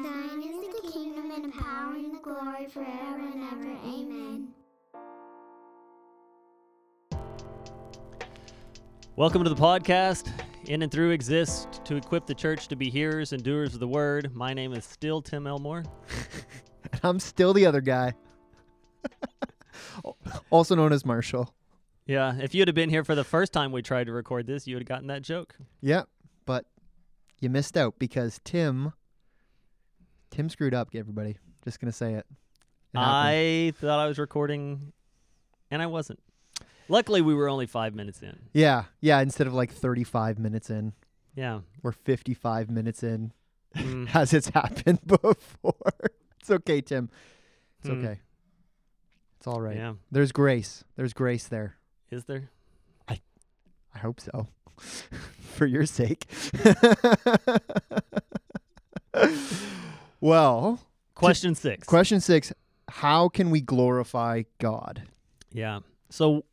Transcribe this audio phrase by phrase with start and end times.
[0.00, 3.76] thine is the kingdom and the power and the glory forever and ever.
[3.84, 4.48] Amen.
[9.16, 10.32] Welcome to the podcast.
[10.66, 13.88] In and through exist to equip the church to be hearers and doers of the
[13.88, 14.34] word.
[14.34, 15.84] My name is still Tim Elmore.
[17.02, 18.14] I'm still the other guy.
[20.50, 21.52] also known as Marshall.
[22.06, 24.66] Yeah, if you'd have been here for the first time we tried to record this,
[24.66, 25.54] you would have gotten that joke.
[25.82, 26.04] Yeah,
[26.46, 26.64] but
[27.40, 28.94] you missed out because Tim
[30.32, 31.36] Tim screwed up, everybody.
[31.64, 32.26] Just gonna say it.
[32.94, 32.98] It.
[32.98, 34.92] I thought I was recording,
[35.70, 36.18] and I wasn't.
[36.88, 38.36] Luckily, we were only five minutes in.
[38.52, 40.92] Yeah, yeah, instead of like 35 minutes in,
[41.36, 41.60] Yeah.
[41.82, 43.32] we're 55 minutes in
[43.76, 44.08] Mm.
[44.14, 46.10] as it's happened before.
[46.40, 47.08] it's okay, Tim.
[47.80, 48.04] It's Hmm.
[48.04, 48.20] okay.
[49.38, 49.76] It's all right.
[49.76, 49.94] Yeah.
[50.10, 50.84] There's grace.
[50.96, 51.76] There's grace there.
[52.10, 52.50] Is there?
[53.08, 53.20] I,
[53.94, 54.48] I hope so.
[55.56, 56.26] For your sake.
[60.22, 60.80] Well,
[61.14, 61.86] Question six.
[61.86, 62.52] question six
[62.88, 65.02] How can we glorify God?
[65.52, 65.80] Yeah.
[66.08, 66.44] So,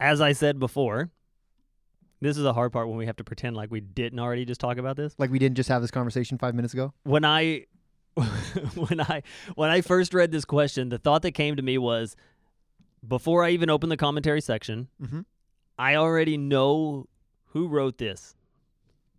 [0.00, 1.10] as I said before,
[2.20, 4.60] this is the hard part when we have to pretend like we didn't already just
[4.60, 5.14] talk about this.
[5.18, 6.92] Like we didn't just have this conversation five minutes ago?
[7.04, 7.66] When I
[8.74, 9.22] when I
[9.54, 12.16] when I first read this question, the thought that came to me was
[13.06, 15.20] before I even opened the commentary section, Mm-hmm.
[15.78, 17.06] I already know
[17.52, 18.34] who wrote this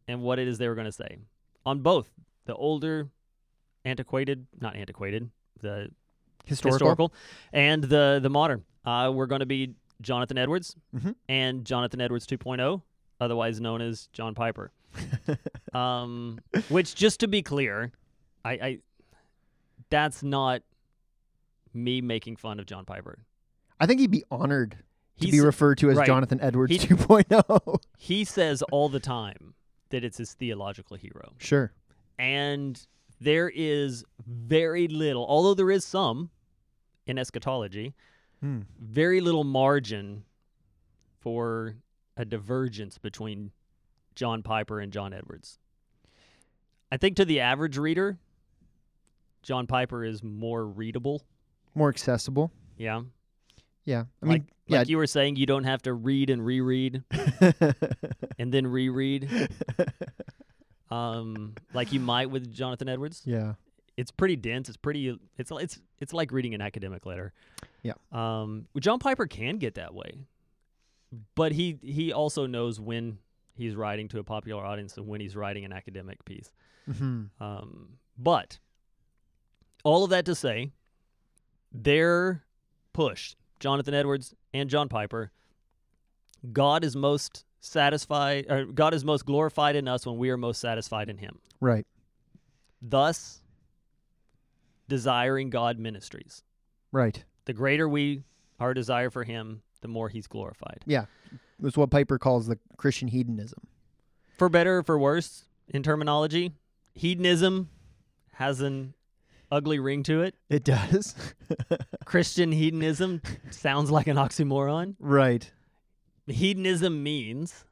[0.07, 1.17] and what it is they were going to say
[1.65, 2.11] on both
[2.45, 3.09] the older
[3.85, 5.29] antiquated, not antiquated,
[5.61, 5.89] the
[6.45, 6.73] Historical.
[6.77, 7.13] historical,
[7.53, 8.63] and the the modern.
[8.85, 11.15] Uh, we're going to be Jonathan Edwards Mhm.
[11.29, 12.81] and Jonathan Edwards 2.0,
[13.19, 14.71] otherwise known as John Piper.
[15.73, 17.91] um, which, just to be clear,
[18.43, 18.79] I, I
[19.89, 20.63] that's not
[21.73, 23.19] me making fun of John Piper.
[23.79, 24.71] I think he'd be honored
[25.19, 26.07] to He's, be referred to as right.
[26.07, 27.79] Jonathan Edwards He- 2.0.
[27.97, 29.53] he says all the time
[29.89, 31.71] that it's his theological hero, sure.
[32.17, 32.85] and
[33.22, 36.30] there is very little, although there is some
[37.05, 37.94] in eschatology,
[38.41, 38.62] Hmm.
[38.79, 40.23] very little margin
[41.19, 41.75] for
[42.18, 43.51] a divergence between
[44.16, 45.59] John Piper and John Edwards.
[46.91, 48.18] I think to the average reader,
[49.44, 51.22] John Piper is more readable.
[51.75, 52.51] More accessible.
[52.78, 53.03] Yeah.
[53.85, 54.06] Yeah.
[54.22, 54.79] I like, mean, yeah.
[54.79, 57.03] like you were saying, you don't have to read and reread
[58.40, 59.29] and then reread
[60.91, 63.22] um, like you might with Jonathan Edwards.
[63.25, 63.53] yeah.
[63.97, 64.68] It's pretty dense.
[64.69, 65.19] It's pretty.
[65.38, 67.34] It's it's it's like reading an academic letter.
[67.84, 67.94] Yeah.
[68.12, 70.12] Um, John Piper can get that way,
[71.35, 73.19] but he he also knows when
[73.53, 76.51] he's writing to a popular audience and when he's writing an academic piece.
[76.85, 78.59] hmm Um, but
[79.84, 80.72] all of that to say,
[81.72, 82.44] their
[82.94, 85.31] push, Jonathan Edwards and John Piper,
[86.51, 90.59] God is most satisfied, or God is most glorified in us when we are most
[90.59, 91.39] satisfied in Him.
[91.61, 91.85] Right.
[92.81, 93.39] Thus,
[94.89, 96.44] desiring God ministries.
[96.91, 97.23] Right.
[97.45, 98.23] The greater we
[98.59, 100.81] our desire for Him, the more He's glorified.
[100.85, 101.05] Yeah.
[101.63, 103.59] It's what Piper calls the Christian hedonism.
[104.38, 106.51] For better or for worse, in terminology,
[106.95, 107.69] hedonism
[108.33, 108.95] has an
[109.51, 110.35] ugly ring to it.
[110.50, 111.13] It does.
[112.05, 113.21] Christian hedonism
[113.51, 114.95] sounds like an oxymoron.
[115.00, 115.50] right.
[116.31, 117.66] Hedonism means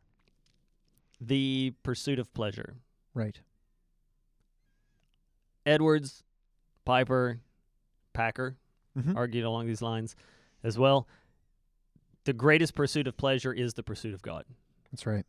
[1.19, 2.75] the pursuit of pleasure.
[3.13, 3.39] Right.
[5.65, 6.23] Edwards,
[6.85, 7.39] Piper,
[8.13, 8.57] Packer
[8.97, 9.15] Mhm.
[9.15, 10.15] argued along these lines
[10.63, 11.07] as well.
[12.23, 14.45] The greatest pursuit of pleasure is the pursuit of God.
[14.91, 15.25] That's right.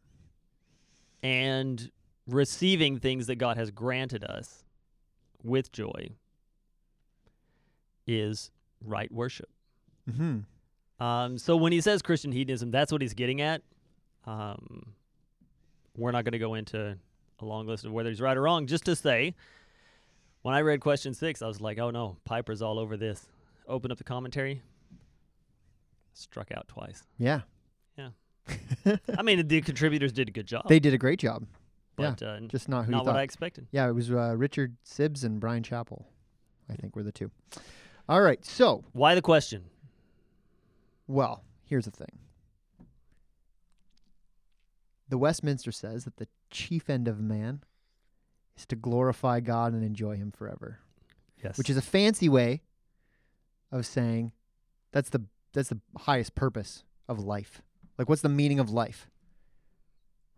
[1.23, 1.91] And
[2.27, 4.65] receiving things that God has granted us
[5.43, 6.11] with joy
[8.07, 9.51] is right worship.
[10.11, 10.41] hmm
[11.00, 13.62] Um, so when he says Christian hedonism, that's what he's getting at.
[14.27, 14.93] Um,
[15.97, 16.97] we're not going to go into
[17.41, 18.66] a long list of whether he's right or wrong.
[18.66, 19.34] Just to say,
[20.43, 23.27] when I read question six, I was like, oh no, Piper's all over this.
[23.66, 24.62] Open up the commentary,
[26.12, 27.05] struck out twice.
[27.19, 27.41] Yeah.
[27.97, 28.11] Yeah.
[29.17, 31.47] I mean, the contributors did a good job, They did a great job.
[31.99, 33.20] yeah, but uh, Just not who not what thought.
[33.20, 33.67] I expected.
[33.70, 36.05] Yeah, it was uh, Richard Sibbes and Bryan Chapell.
[36.69, 37.31] I think were the two.
[38.08, 38.44] All right.
[38.44, 39.64] So, Why the question?
[41.11, 42.19] Well, here's the thing.
[45.09, 47.62] The Westminster says that the chief end of man
[48.57, 50.79] is to glorify God and enjoy him forever.
[51.43, 51.57] Yes.
[51.57, 52.61] which is a fancy way
[53.73, 54.33] of saying
[54.93, 55.23] that's the
[55.55, 57.62] that's the highest purpose of life.
[57.97, 59.09] Like, what's the meaning of life?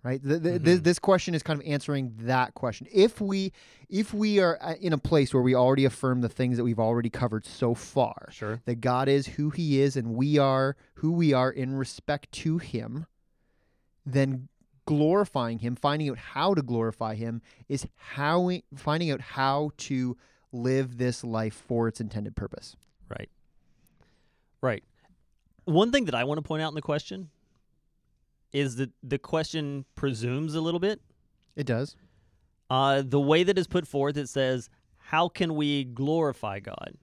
[0.04, 0.20] Right.
[0.20, 0.82] The, the, thi- Mhm.
[0.82, 2.88] this question is kind of answering that question.
[2.92, 3.52] If we
[3.88, 6.80] if we are uh, in a place where we already affirm the things that we've
[6.80, 8.60] already covered so far, sure.
[8.64, 12.58] that God is who He is and we are who we are in respect to
[12.58, 13.06] Him,
[14.04, 14.48] then
[14.84, 20.16] glorifying him, finding out how to glorify him is how we, finding out how to
[20.50, 22.74] live this life for its intended purpose.
[23.08, 23.30] Right.
[24.60, 24.82] Right.
[25.66, 27.30] One thing that I want to point out in the question
[28.52, 31.00] is that the question presumes a little bit.
[31.56, 31.96] It does.
[32.70, 36.94] Uh, the way that is put forth, it says, How can we glorify God?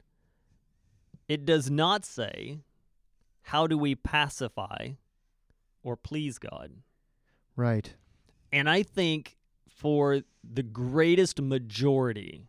[1.27, 2.59] It does not say,
[3.43, 4.91] How do we pacify
[5.83, 6.71] or please God?
[7.55, 7.93] Right.
[8.51, 9.37] And I think
[9.67, 12.45] for the greatest majority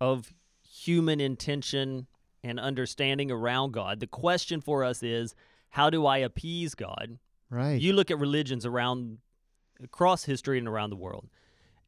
[0.00, 0.32] of
[0.66, 2.06] human intention
[2.42, 5.34] and understanding around God, the question for us is
[5.70, 7.18] how do I appease God?
[7.50, 7.80] Right.
[7.80, 9.18] You look at religions around
[9.82, 11.28] across history and around the world,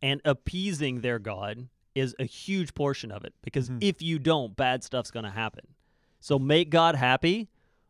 [0.00, 3.79] and appeasing their God is a huge portion of it because Mhm.
[3.82, 5.67] if you don't, bad stuff's going to happen.
[6.20, 7.49] So make God happy,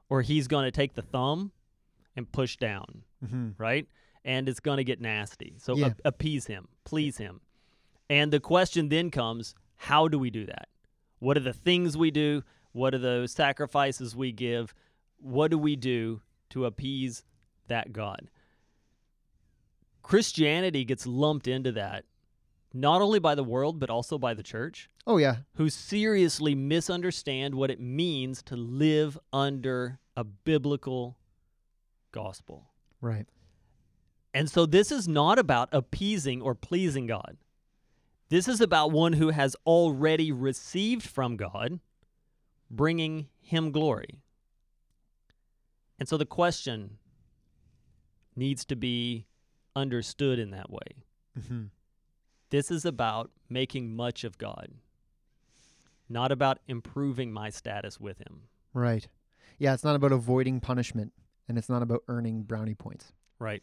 [0.08, 1.52] or He's going to take the thumb
[2.16, 3.86] and push down hmm right?
[4.24, 5.54] And it's going to get nasty.
[5.58, 5.86] So Yeah.
[5.86, 7.40] ap- appease him, please him.
[8.10, 10.68] And the question then comes how do we do that?
[11.20, 12.42] What are the things we do?
[12.72, 14.74] What are the sacrifices we give?
[15.18, 16.20] What do we do
[16.50, 17.22] to appease
[17.72, 18.30] that God?
[20.02, 22.04] Christianity gets lumped into that
[22.74, 25.36] not only by the world, but also by the church, Oh yeah.
[25.56, 31.16] who seriously misunderstand what it means to live under a biblical
[32.12, 32.70] gospel.
[33.00, 33.26] Right.
[34.32, 37.36] And so this is not about appeasing or pleasing God.
[38.30, 41.80] This is about one who has already received from God,
[42.70, 44.22] bringing him glory.
[45.98, 46.96] And so the question
[48.36, 49.26] needs to be
[49.76, 51.04] understood in that way.
[51.48, 51.64] hmm
[52.50, 54.68] This is about making much of God,
[56.08, 58.42] not about improving my status with him.
[58.74, 59.08] Right.
[59.58, 61.12] Yeah, it's not about avoiding punishment
[61.48, 63.12] and it's not about earning brownie points.
[63.38, 63.62] Right.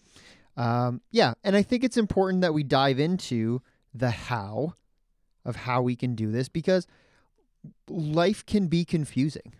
[0.57, 3.61] Um, yeah, and I think it's important that we dive into
[3.93, 4.73] the how
[5.45, 6.85] of how we can do this because
[7.87, 9.53] life can be confusing.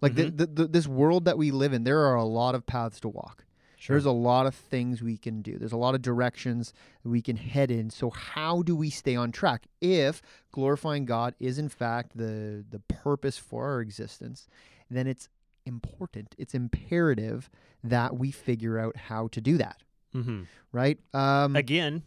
[0.00, 0.36] Like the, Mhm.
[0.36, 3.08] the, the, this world that we live in, there are a lot of paths to
[3.08, 3.44] walk.
[3.86, 5.56] There's a lot of things we can do.
[5.56, 6.72] There's a lot of directions
[7.04, 7.90] we can head in.
[7.90, 10.20] So how do we stay on track if
[10.50, 14.48] glorifying God is in fact the the purpose for our existence?
[14.90, 15.28] Then it's
[15.64, 16.34] important.
[16.38, 17.48] It's imperative
[17.84, 19.82] that we figure out how to do that,
[20.14, 20.42] Mm-hmm.
[20.72, 20.98] right?
[21.14, 22.02] Um, Again,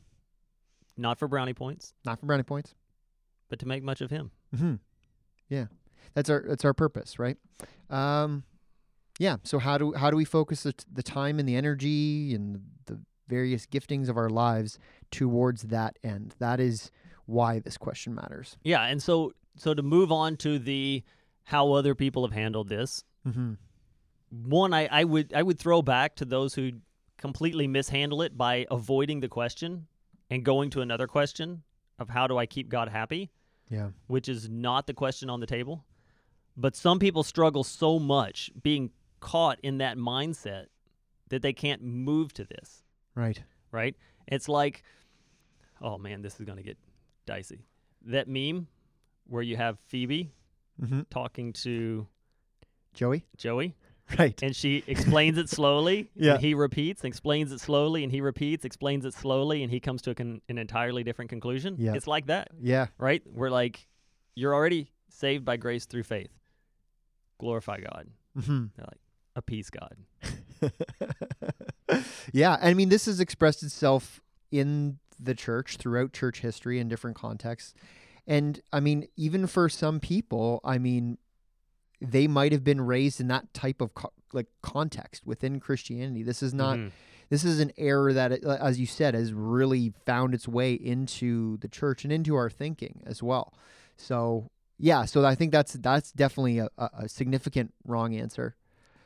[0.98, 2.76] not for brownie points, not for brownie points.
[3.50, 4.32] but to make much of him.
[4.56, 4.76] Mm-hmm.
[5.48, 5.66] Yeah,
[6.16, 7.38] that's our that's our purpose, right?
[7.90, 8.44] Um,
[9.22, 9.38] yeah.
[9.44, 12.60] So how do how do we focus the, t- the time and the energy and
[12.86, 14.80] the various giftings of our lives
[15.12, 16.34] towards that end?
[16.40, 16.90] That is
[17.28, 18.58] why this question matters.
[18.64, 21.04] Yeah, and so so to move on to the
[21.44, 23.04] how other people have handled this.
[23.28, 23.54] Mm-hmm.
[24.50, 26.72] One, I, I would I would throw back to those who
[27.18, 29.86] completely mishandle it by avoiding the question
[30.32, 31.62] and going to another question
[32.00, 33.30] of how do I keep God happy,
[33.70, 33.90] Yeah.
[34.08, 35.86] which is not the question on the table.
[36.58, 38.90] But some people struggle so much being
[39.22, 40.66] caught in that mindset
[41.30, 42.84] that they can't move to this.
[43.16, 43.42] Right.
[43.72, 43.96] right?
[44.28, 44.84] It's like,
[45.82, 46.78] oh man, this is going to get
[47.26, 47.66] dicey.
[48.08, 48.68] That meme
[49.28, 50.32] where you have Phoebe
[50.82, 51.02] Mm-hmm.
[51.12, 52.08] talking to
[52.96, 53.24] Joey.
[53.38, 53.76] Joey
[54.18, 54.42] Right.
[54.42, 56.34] and she explains it slowly Yeah.
[56.34, 60.02] and he repeats, explains it slowly and he repeats, explains it slowly and he comes
[60.04, 61.76] to a con- an entirely different conclusion.
[61.78, 61.94] Yeah.
[61.94, 62.88] It's like that, Yeah.
[62.98, 63.22] right?
[63.26, 63.88] We're like,
[64.34, 66.32] you're already saved by grace through faith.
[67.40, 68.08] Glorify God.
[68.38, 68.66] Mm-hmm.
[68.76, 69.02] They're like,
[69.36, 69.96] appease God.
[72.32, 74.22] yeah, I mean, this has expressed itself
[74.52, 77.74] in the church throughout church history in different contexts.
[78.28, 81.18] And I mean, even for some people, I mean,
[82.00, 86.24] they might have been raised in that type of co- like context within Christianity.
[86.24, 86.78] This is not.
[86.78, 86.92] Mhm.
[87.30, 91.70] This is an error that, as you said, has really found its way into the
[91.70, 93.54] church and into our thinking as well.
[93.96, 98.56] So yeah, so I think that's that's definitely a, a, a significant wrong answer.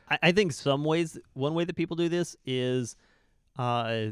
[0.08, 2.96] I, I think some ways, one way that people do this is
[3.58, 4.06] uh,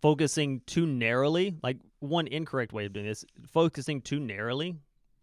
[0.00, 1.56] focusing too narrowly.
[1.62, 4.76] Like one incorrect way of doing this, focusing too narrowly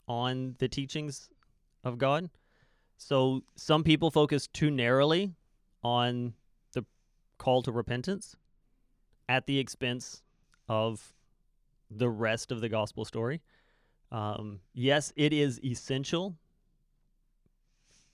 [0.07, 1.29] on the teachings
[1.83, 2.29] of God.
[2.97, 5.33] So some people focus too narrowly
[5.83, 6.33] on
[6.74, 6.85] the
[7.38, 8.35] call to repentance
[9.27, 10.21] at the expense
[10.67, 11.13] of
[11.91, 13.41] the rest of the gospel story.
[14.12, 16.35] Um, yes, it is essential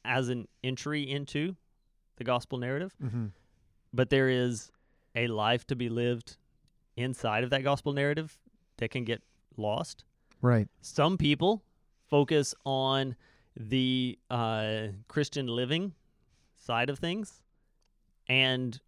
[0.03, 1.55] as an entry into
[2.17, 3.27] the gospel narrative, Mm-hmm.
[3.93, 4.71] but there is
[5.15, 6.37] a life to be lived
[6.95, 8.37] inside of that gospel narrative
[8.77, 9.21] that can get
[9.57, 10.03] lost.
[10.41, 10.67] Right.
[10.81, 11.63] Some people
[12.07, 13.15] focus on
[13.55, 15.93] the uh, Christian living
[16.55, 17.43] side of things
[18.27, 18.79] and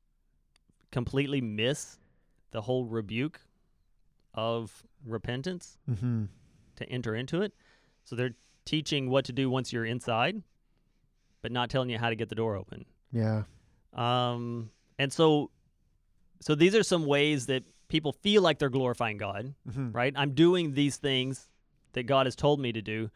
[0.92, 1.98] completely miss
[2.52, 3.42] the whole rebuke
[4.34, 6.26] of repentance Mm-hmm.
[6.78, 7.54] to enter into it.
[8.06, 10.42] So they're teaching what to do once you're inside,
[11.42, 12.86] but not telling you how to get the door open.
[13.14, 13.44] Yeah.
[13.94, 15.52] Um, and so,
[16.42, 19.92] so these are some ways that people feel like they're glorifying God, Mm-hmm.
[19.92, 20.14] right?
[20.16, 21.48] I'm doing these things
[21.94, 23.12] that God has told me to do,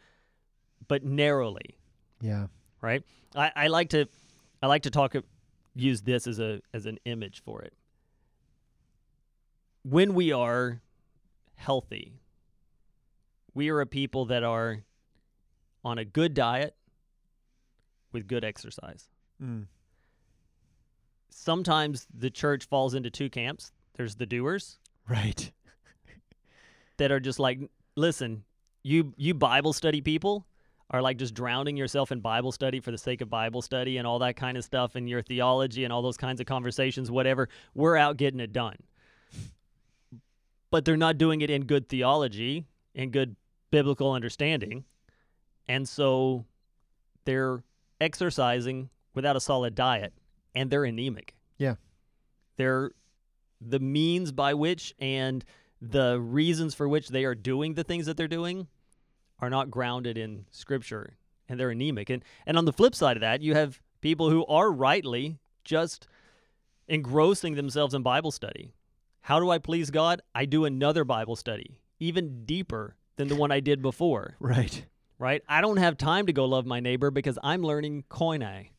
[0.88, 1.78] but narrowly,
[2.22, 2.48] Yeah.
[2.80, 3.04] right?
[3.36, 4.06] I, I like to,
[4.62, 5.16] I like to talk,
[5.76, 7.74] use this as a as an image for it.
[9.84, 10.82] When we are
[11.56, 12.14] healthy,
[13.54, 14.84] we are a people that are
[15.84, 16.76] on a good diet
[18.12, 19.08] with good exercise.
[19.42, 19.66] Mm.
[21.40, 23.72] Sometimes the church falls into two camps.
[23.94, 25.52] There's the doers Right.
[26.98, 27.60] that are just like,
[27.96, 28.44] listen,
[28.82, 30.48] you you Bible study people
[30.90, 34.08] are like just drowning yourself in Bible study for the sake of Bible study and
[34.08, 37.50] all that kind of stuff and your theology and all those kinds of conversations, whatever.
[37.76, 38.78] We're out getting it done.
[40.72, 42.66] But they're not doing it in good theology
[42.96, 43.36] and good
[43.70, 44.86] biblical understanding.
[45.70, 46.46] And so
[47.26, 47.64] they're
[48.02, 50.14] exercising without a solid diet
[50.56, 51.36] and they're anemic.
[51.58, 51.76] Yeah.
[52.58, 52.92] They're
[53.62, 55.44] the means by which and
[55.82, 58.68] the reasons for which they are doing the things that they're doing
[59.40, 61.18] are not grounded in scripture
[61.50, 62.10] and they're anemic.
[62.10, 66.08] And and on the flip side of that, you have people who are rightly just
[66.88, 68.72] engrossing themselves in Bible study.
[69.22, 70.22] How do I please God?
[70.34, 74.86] I do another Bible study, even deeper than the one I did before, Right.
[75.20, 75.44] right?
[75.50, 78.70] I don't have time to go love my neighbor because I'm learning koine.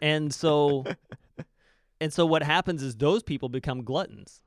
[0.00, 0.84] And so
[2.00, 4.40] and so what happens is those people become gluttons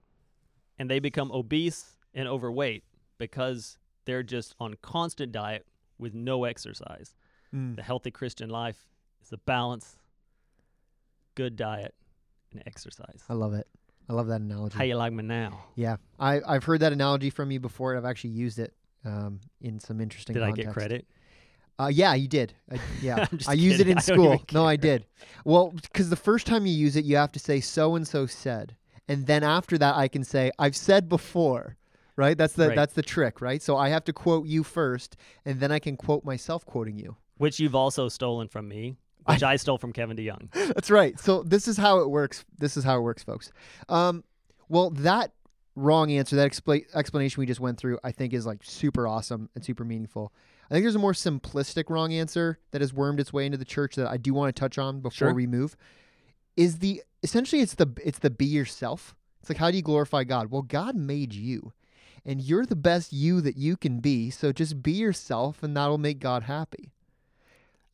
[0.77, 2.83] and they become obese and overweight
[3.17, 5.65] because they're just on constant diet
[5.97, 7.13] with no exercise.
[7.53, 7.75] Mm.
[7.75, 8.87] The healthy Christian life
[9.23, 9.97] is a balance,
[11.35, 11.93] good diet,
[12.51, 13.23] and exercise.
[13.29, 13.67] I love it.
[14.09, 14.77] I love that analogy.
[14.77, 15.65] How you like me now?
[15.75, 18.73] Yeah, I I've heard that analogy from you before, and I've actually used it
[19.05, 20.33] um, in some interesting.
[20.33, 21.05] Did I get credit?
[21.79, 22.53] Uh, yeah, you did.
[22.71, 23.91] I, yeah, I use it kidding.
[23.93, 24.43] in I school.
[24.51, 25.05] No, I did.
[25.45, 28.25] Well, because the first time you use it, you have to say so and so
[28.25, 28.75] said,
[29.07, 31.77] and then after that, I can say I've said before.
[32.15, 32.37] Right.
[32.37, 32.75] That's the Right.
[32.75, 33.39] that's the trick.
[33.39, 33.61] Right.
[33.61, 37.15] So I have to quote you first, and then I can quote myself quoting you.
[37.37, 40.51] Which you've also stolen from me, which I, stole from Kevin DeYoung.
[40.73, 41.17] That's right.
[41.17, 42.43] So this is how it works.
[42.57, 43.53] This is how it works, folks.
[43.87, 44.25] Um,
[44.67, 45.31] well, that
[45.77, 49.49] wrong answer, that expla- explanation we just went through, I think is like super awesome
[49.55, 50.33] and super meaningful.
[50.69, 53.65] I think there's a more simplistic wrong answer that has wormed its way into the
[53.65, 55.33] church that I do want to touch on before Sure.
[55.33, 55.75] we move.
[56.55, 59.15] Is the essentially it's the it's the be yourself.
[59.41, 60.51] It's like how do you glorify God?
[60.51, 61.73] Well, God made you.
[62.25, 64.29] And you're the best you that you can be.
[64.29, 66.91] So just be yourself and that'll make God happy.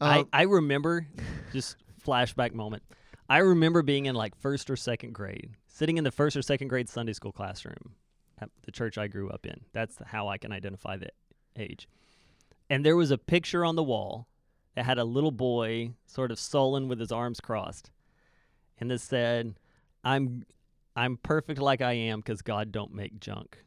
[0.01, 1.07] I, Um, I remember,
[1.53, 2.83] just flashback moment.
[3.29, 6.67] I remember being in like first or second grade, sitting in the first or second
[6.67, 7.93] grade Sunday school classroom
[8.39, 9.61] at the church I grew up in.
[9.73, 11.09] That's how I can identify the
[11.55, 11.87] age.
[12.69, 14.27] And there was a picture on the wall
[14.75, 17.91] that had a little boy sort of sullen with his arms crossed.
[18.79, 19.55] And this said,
[20.03, 20.45] I'm
[20.95, 23.63] I'm perfect like I am cuz God don't make junk.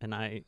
[0.00, 0.44] And I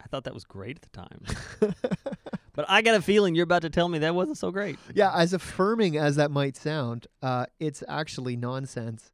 [0.00, 1.74] I thought that was great at the time.
[2.54, 4.78] But I got a feeling you're about to tell me that wasn't so great.
[4.94, 9.10] Yeah, as affirming as that might sound, uh, it's actually nonsense.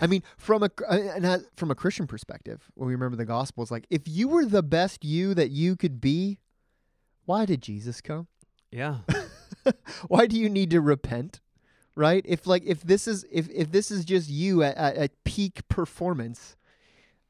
[0.00, 3.62] I mean, from a uh, and from a Christian perspective, when we remember the gospel,
[3.62, 6.38] it's like if you were the best you that you could be,
[7.24, 8.28] why did Jesus come?
[8.70, 8.98] Yeah.
[10.08, 11.40] why do you need to repent?
[11.96, 12.24] Right?
[12.26, 15.66] If like if this is if if this is just you at, at, at peak
[15.68, 16.56] performance,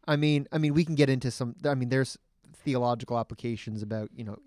[0.06, 1.54] I mean, I mean, we can get into some.
[1.64, 2.16] I mean, there's
[2.64, 4.38] theological applications about you know,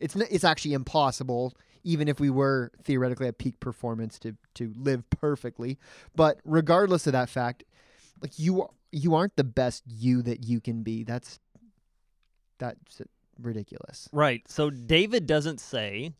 [0.00, 5.08] it's it's actually impossible even if we were theoretically at peak performance to to live
[5.10, 5.78] perfectly.
[6.14, 7.64] But regardless of that fact,
[8.20, 11.04] like you you aren't the best you that you can be.
[11.04, 11.38] That's
[12.58, 13.02] that's
[13.40, 14.08] ridiculous.
[14.12, 14.42] Right.
[14.48, 16.12] So David doesn't say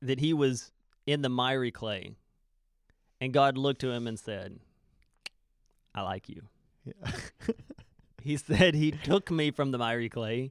[0.00, 0.72] that he was
[1.06, 2.16] in the miry clay
[3.20, 4.58] and God looked to him and said,
[5.94, 6.42] I like you.
[6.84, 7.12] Yeah.
[8.22, 10.50] He said he took me from the miry clay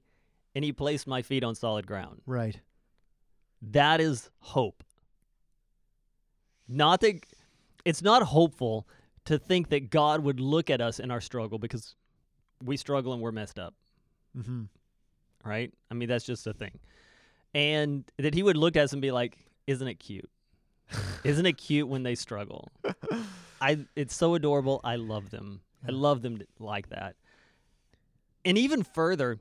[0.56, 2.22] and he placed my feet on solid ground.
[2.26, 2.58] right.
[3.72, 4.84] That is hope.
[6.68, 7.26] Not that
[7.84, 8.88] it's not hopeful
[9.26, 11.96] to think that God would look at us in our struggle because
[12.64, 13.74] we struggle and we're messed up,
[14.38, 14.64] Mm-hmm.
[15.44, 15.72] right?
[15.90, 16.80] I mean, that's just a thing.
[17.54, 20.30] And that he would look at us and be like, "Isn't it cute?
[21.24, 22.70] Isn't it cute when they struggle?
[23.62, 24.82] I it's so adorable.
[24.84, 25.62] I love them.
[25.88, 27.16] I love them like that."
[28.44, 29.40] And even further,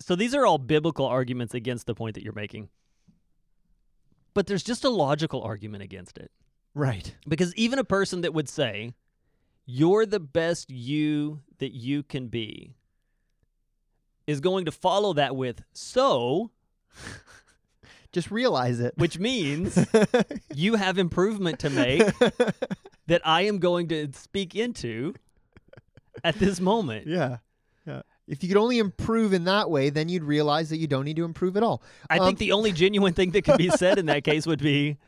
[0.00, 2.68] so these are all biblical arguments against the point that you're making.
[4.34, 6.30] But there's just a logical argument against it.
[6.74, 7.14] Right.
[7.28, 8.94] Because even a person that would say,
[9.66, 12.74] you're the best you that you can be
[14.26, 16.50] is going to follow that with so,
[18.12, 18.92] Just realize it.
[18.96, 19.86] which means
[20.54, 22.02] you have improvement to make
[23.06, 25.14] that I am going to speak into
[26.22, 27.06] at this moment.
[27.06, 27.38] yeah.
[27.86, 28.02] Yeah.
[28.28, 31.16] If you could only improve in that way, then you'd realize that you don't need
[31.16, 31.82] to improve at all.
[32.08, 34.62] I Um, think the only genuine thing that could be said in that case would
[34.62, 34.98] be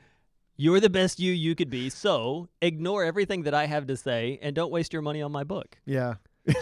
[0.56, 1.90] you're the best you you could be.
[1.90, 5.44] So ignore everything that I have to say and don't waste your money on my
[5.44, 5.78] book.
[5.86, 6.14] Yeah.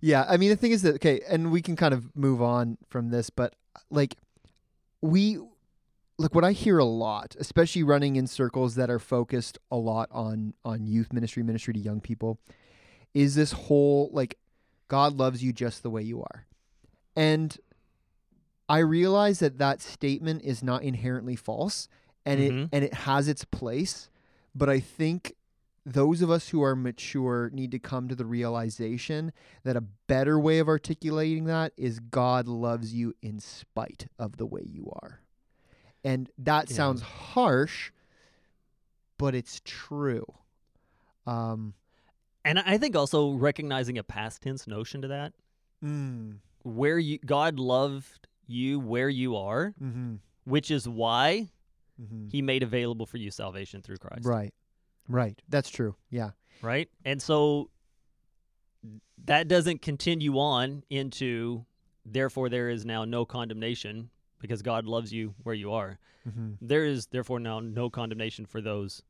[0.00, 0.24] yeah.
[0.28, 3.10] I mean, the thing is that, okay, and we can kind of move on from
[3.10, 3.54] this, but
[3.90, 4.16] like,
[5.00, 5.38] we,
[6.18, 10.08] like, what I hear a lot, especially running in circles that are focused a lot
[10.12, 12.38] on, on youth ministry, ministry to young people,
[13.14, 14.38] is this whole, like,
[14.88, 16.46] God loves you just the way you are.
[17.16, 17.56] And
[18.68, 21.88] I realize that that statement is not inherently false
[22.24, 22.62] and Mhm.
[22.64, 24.08] it, and it has its place,
[24.54, 25.34] but I think
[25.86, 29.32] those of us who are mature need to come to the realization
[29.64, 34.46] that a better way of articulating that is God loves you in spite of the
[34.46, 35.20] way you are.
[36.02, 36.76] And that Yeah.
[36.76, 37.92] sounds harsh,
[39.18, 40.24] but it's true.
[41.26, 41.74] Um,
[42.44, 45.32] And I think also recognizing a past tense notion to that,
[45.82, 51.50] mm, where you God loved you where you are, hmm which is why
[51.98, 54.26] hmm he made available for you salvation through Christ.
[54.26, 54.52] Right.
[55.08, 55.40] Right.
[55.48, 55.94] That's true.
[56.10, 56.30] Yeah.
[56.62, 56.88] Right?
[57.04, 57.70] And so
[59.24, 61.64] that doesn't continue on into
[62.04, 64.10] therefore there is now no condemnation
[64.40, 65.98] because God loves you where you are.
[66.24, 69.02] hmm There is therefore now no condemnation for those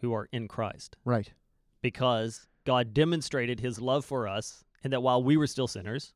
[0.00, 1.32] who are in Christ Right.
[1.80, 6.12] because God demonstrated his love for us and that while we were still sinners,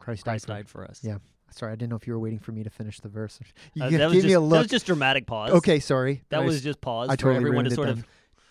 [0.00, 0.54] Christ, Christ died.
[0.54, 1.00] died for us.
[1.02, 1.18] Yeah.
[1.50, 3.38] Sorry, I didn't know if you were waiting for me to finish the verse.
[3.74, 5.50] You Uh, that was gave just, me a That was just dramatic pause.
[5.50, 6.22] okay, sorry.
[6.30, 7.98] That I was just pause I for totally everyone to sort then.
[7.98, 8.06] of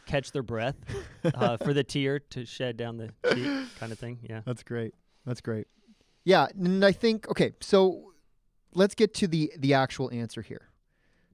[0.06, 0.76] catch their breath,
[1.34, 3.48] uh, for the tear to shed down the cheek,
[3.80, 4.20] kind of thing.
[4.22, 4.42] Yeah.
[4.46, 4.94] That's great.
[5.26, 5.66] That's great.
[6.26, 8.14] Yeah, and I think okay, so
[8.76, 10.70] let's get to the the actual answer here.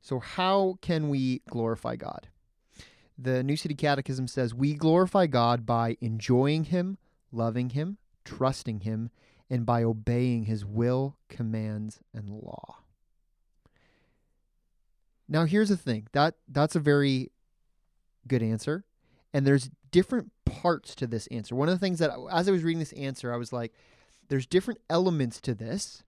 [0.02, 2.30] So how can we glorify God?
[3.22, 6.98] The New City Catechism says we glorify God by enjoying him,
[7.32, 9.10] loving him, trusting him,
[9.50, 12.78] and by obeying his will, commands, and law.
[15.28, 16.08] Now here's the thing.
[16.14, 17.32] That that's a very
[18.28, 18.86] good answer.
[19.34, 21.56] And there's different parts to this answer.
[21.56, 23.74] One of the things that as I was reading this answer, I was like,
[24.30, 26.04] there's different elements to this.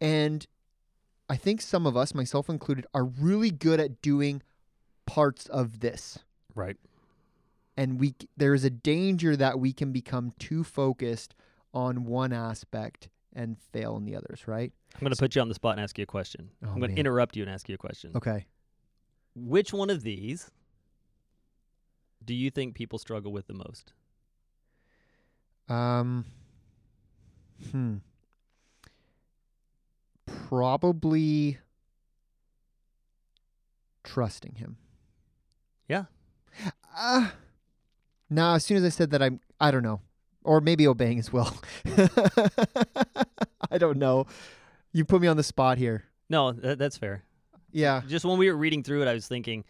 [0.00, 0.46] And
[1.28, 4.42] I think some of us, myself included, are really good at doing
[5.12, 6.18] parts of this.
[6.54, 6.78] Right.
[7.76, 11.34] And we there's a danger that we can become too focused
[11.74, 14.72] on one aspect and fail in the others, right?
[14.94, 16.48] I'm going to put you on the spot and ask you a question.
[16.64, 18.12] Oh, I'm going to interrupt you and ask you a question.
[18.14, 18.46] Okay.
[19.34, 20.50] Which one of these
[22.24, 23.92] do you think people struggle with the most?
[25.68, 26.24] Um
[27.70, 27.96] hmm.
[30.26, 31.58] Probably
[34.04, 34.76] trusting him.
[36.96, 37.30] Uh,
[38.28, 40.00] no, as soon as I said that I'm I don't know.
[40.44, 41.56] Or maybe obeying as well.
[43.70, 44.26] I don't know.
[44.92, 46.04] You put me on the spot here.
[46.28, 47.22] No, that, that's fair.
[47.70, 48.02] Yeah.
[48.08, 49.64] Just when we were reading through it, I was thinking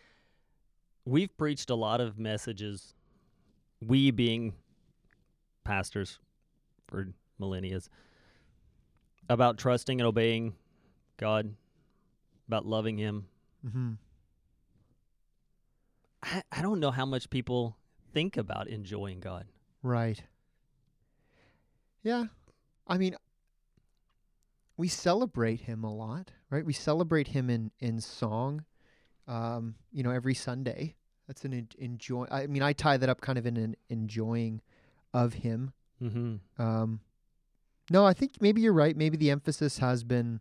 [1.05, 2.95] we've preached a lot of messages,
[3.81, 4.55] we being
[5.65, 6.19] pastors
[6.89, 7.81] for millennia,
[9.29, 10.55] about trusting and obeying
[11.19, 11.55] God,
[12.49, 13.27] about loving Him.
[13.67, 13.93] Mm-hmm.
[16.23, 17.77] I, I don't know how much people
[18.13, 19.47] think about enjoying God.
[19.83, 20.23] Right.
[22.03, 22.27] Yeah.
[22.87, 23.17] I mean,
[24.77, 26.65] we celebrate him a lot, right?
[26.65, 28.65] We celebrate him in in song,
[29.29, 30.97] um, you know, every Sunday.
[31.27, 32.27] That's an en- enjoy.
[32.31, 34.61] I mean, I tie that up kind of in an enjoying
[35.15, 35.73] of him.
[36.03, 36.63] Mm-hmm.
[36.63, 37.01] Um,
[37.91, 38.97] no, I think maybe you're right.
[38.97, 40.41] Maybe the emphasis has been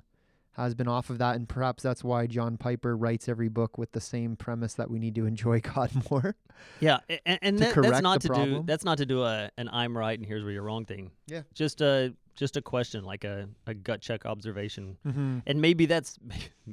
[0.58, 3.94] has been off of that, and perhaps that's why John Piper writes every book with
[3.94, 6.36] the same premise that we need to enjoy God more.
[6.80, 9.98] Yeah, and, and that, that's not to do that's not to do a an I'm
[9.98, 11.12] right and here's where you're wrong thing.
[11.28, 11.42] Yeah.
[11.54, 15.40] just a just a question, like a, a gut check observation, Mm-hmm.
[15.48, 16.18] and maybe that's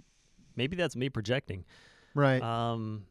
[0.57, 1.65] maybe that's me projecting.
[2.15, 2.43] Right.
[2.43, 3.05] Um,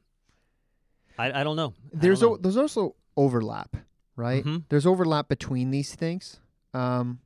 [1.18, 1.74] I I don't know.
[1.94, 3.76] I there's don't o- there's also overlap,
[4.16, 4.44] right?
[4.44, 4.64] Mhm.
[4.70, 6.40] There's overlap between these things.
[6.74, 7.20] Um,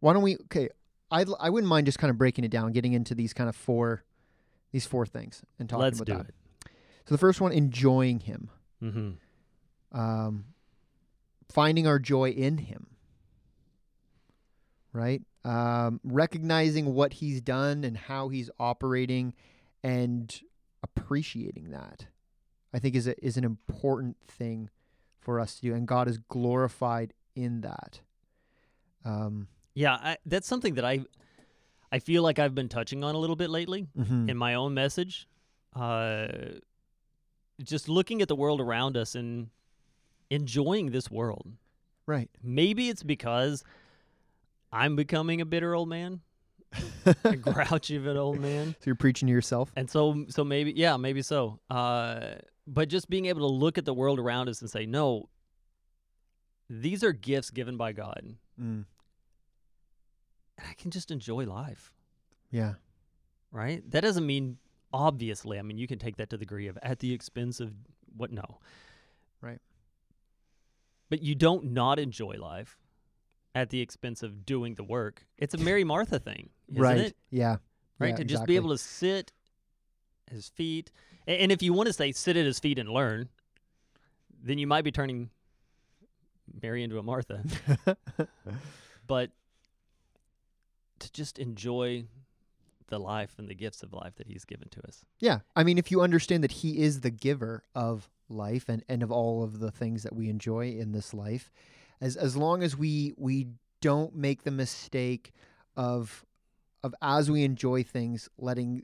[0.00, 0.36] why don't we?
[0.46, 0.68] Okay,
[1.20, 3.56] I I wouldn't mind just kind of breaking it down, getting into these kind of
[3.56, 4.04] four,
[4.72, 6.28] these four things, and talking Let's about do that.
[6.28, 6.34] it.
[7.06, 8.50] So the first one, enjoying Him,
[8.82, 9.98] Mm-hmm.
[9.98, 10.44] um,
[11.48, 12.88] finding our joy in Him,
[14.92, 15.22] right?
[15.44, 19.34] Um, recognizing what He's done and how He's operating,
[19.82, 20.38] and
[20.82, 22.06] appreciating that.
[22.74, 24.68] I think is a, is an important thing
[25.20, 28.00] for us to do, and God is glorified in that.
[29.04, 31.04] Um, Yeah, I, that's something that I
[31.92, 34.28] I feel like I've been touching on a little bit lately mhm.
[34.28, 35.28] in my own message.
[35.74, 36.26] Uh,
[37.62, 39.48] just looking at the world around us and
[40.30, 41.52] enjoying this world.
[42.06, 42.28] right.
[42.42, 43.62] Maybe it's because
[44.72, 46.20] I'm becoming a bitter old man,
[47.24, 48.74] a grouchy of an old man.
[48.80, 49.70] So you're preaching to yourself.
[49.76, 51.60] And so, so maybe, yeah, maybe so.
[51.70, 52.36] Uh,
[52.66, 55.28] but just being able to look at the world around us and say, no,
[56.68, 58.86] these are gifts given by God, Mm.
[60.58, 61.92] And I can just enjoy life,
[62.50, 62.74] Yeah.
[63.50, 63.88] right?
[63.90, 64.58] That doesn't mean,
[64.92, 67.72] obviously, I mean, you can take that to the degree of at the expense of
[68.16, 68.30] what?
[68.30, 68.58] No,
[69.40, 69.60] Right.
[71.08, 72.78] But you don't not enjoy life
[73.54, 75.26] at the expense of doing the work.
[75.38, 76.98] It's a Mary Martha thing, isn't right.
[76.98, 77.16] it?
[77.30, 77.56] Yeah.
[77.98, 78.08] right?
[78.10, 78.52] Yeah, to just exactly.
[78.52, 79.32] be able to sit
[80.26, 80.90] at his feet.
[81.26, 83.28] And if you want to say sit at his feet and learn,
[84.42, 85.30] then you might be turning
[86.60, 87.42] Mary into a Martha.
[89.06, 89.30] but
[90.98, 92.04] to just enjoy
[92.88, 95.04] the life and the gifts of life that he's given to us.
[95.18, 95.40] Yeah.
[95.54, 99.10] I mean, if you understand that He is the giver of life and, and of
[99.10, 101.52] all of the things that we enjoy in this life,
[102.00, 103.48] as as long as we we
[103.80, 105.32] don't make the mistake
[105.76, 106.24] of
[106.82, 108.82] of as we enjoy things, letting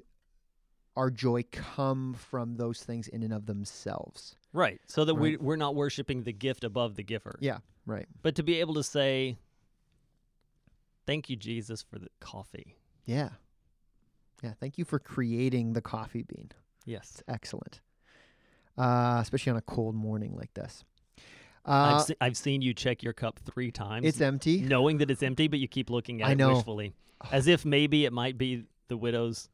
[0.97, 4.37] our joy come from those things in and of themselves.
[4.53, 4.81] Right.
[4.87, 7.39] So that we we're not worshiping the gift above the giver.
[7.41, 7.59] Yeah.
[7.87, 8.07] Right.
[8.23, 9.37] But to be able to say,
[11.07, 12.77] Thank you, Jesus, for the coffee.
[13.05, 13.31] Yeah.
[14.43, 14.53] Yeah.
[14.59, 16.51] Thank you for creating the coffee bean.
[16.85, 17.11] Yes.
[17.15, 17.81] It's excellent,
[18.79, 20.85] uh, especially on a cold morning like this.
[21.65, 24.05] Uh, I've, se- I've seen you check your cup three times.
[24.07, 24.61] it's empty.
[24.63, 26.55] knowing that it's empty, but you keep looking at I it know.
[26.55, 26.95] wishfully,
[27.33, 29.49] as if maybe it might be the widow's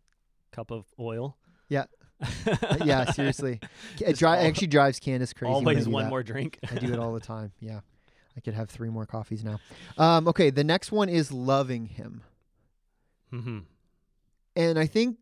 [0.52, 1.36] cup of oil.
[1.68, 1.84] Yeah.
[2.84, 3.60] yeah, seriously.
[4.00, 5.52] It dri- al- actually drives Candace crazy.
[5.52, 6.10] Always one that.
[6.10, 6.58] more drink.
[6.70, 7.52] I do it all the time.
[7.60, 7.80] Yeah.
[8.36, 9.60] I could have three more coffees now.
[9.96, 12.22] Um, okay, the next one is loving him.
[13.30, 13.58] hmm
[14.56, 15.18] And I think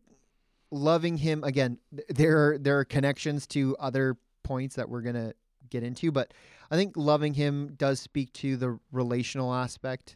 [0.71, 5.33] loving him again, th- there are there are connections to other points that we're gonna
[5.69, 6.33] get into, but
[6.71, 10.15] I think loving him does speak to the relational aspect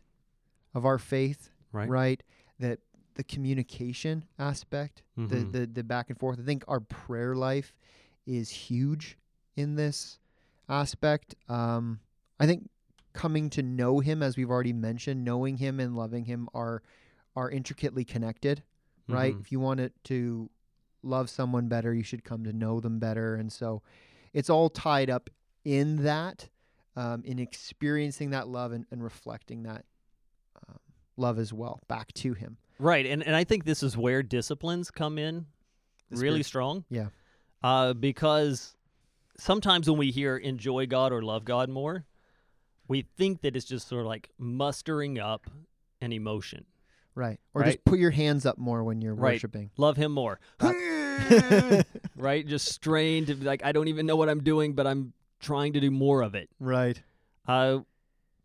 [0.73, 1.89] of our faith, Right.
[1.89, 2.23] right?
[2.59, 2.79] That
[3.15, 5.29] the communication aspect, Mhm.
[5.29, 6.39] the, the the back and forth.
[6.39, 7.73] I think our prayer life
[8.25, 9.17] is huge
[9.55, 10.19] in this
[10.69, 11.35] aspect.
[11.49, 11.99] Um,
[12.39, 12.69] I think
[13.13, 16.81] coming to know him, as we've already mentioned, knowing him and loving him are
[17.35, 18.61] are intricately connected,
[19.07, 19.33] right?
[19.35, 19.39] Mhm.
[19.41, 20.49] If you want it to
[21.01, 23.81] love someone better, you should come to know them better, and so
[24.33, 25.29] it's all tied up
[25.63, 26.49] in that,
[26.95, 29.85] um, in experiencing that love and, and reflecting that
[30.67, 30.77] um,
[31.17, 32.57] love as well back to him.
[32.79, 35.45] Right, and and I think this is where disciplines come in
[36.09, 36.85] really spirit- strong.
[36.89, 37.07] Yeah.
[37.63, 38.75] Uh, because
[39.37, 42.05] sometimes when we hear enjoy God or love God more,
[42.91, 45.49] we think that it's just sort of like mustering up
[46.01, 46.65] an emotion.
[47.15, 47.39] Right.
[47.53, 47.67] Or Right.
[47.73, 49.33] just put your hands up more when you're Right.
[49.35, 49.71] worshiping.
[49.77, 50.39] Love Him more.
[52.15, 52.45] right?
[52.45, 55.73] Just strained to be like I don't even know what I'm doing, but I'm trying
[55.73, 56.49] to do more of it.
[56.59, 57.01] right.
[57.47, 57.79] Uh,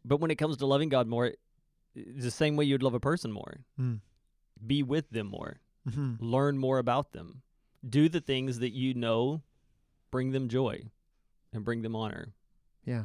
[0.04, 1.26] but when it comes to loving God more,
[1.94, 3.58] it's the same way you'd love a person more.
[3.78, 4.00] Mm.
[4.66, 5.60] Be with them more.
[5.92, 7.42] hmm Learn more about them.
[7.88, 9.42] Do the things that you know
[10.10, 10.84] bring them joy
[11.52, 12.32] and bring them honor.
[12.84, 13.04] Yeah.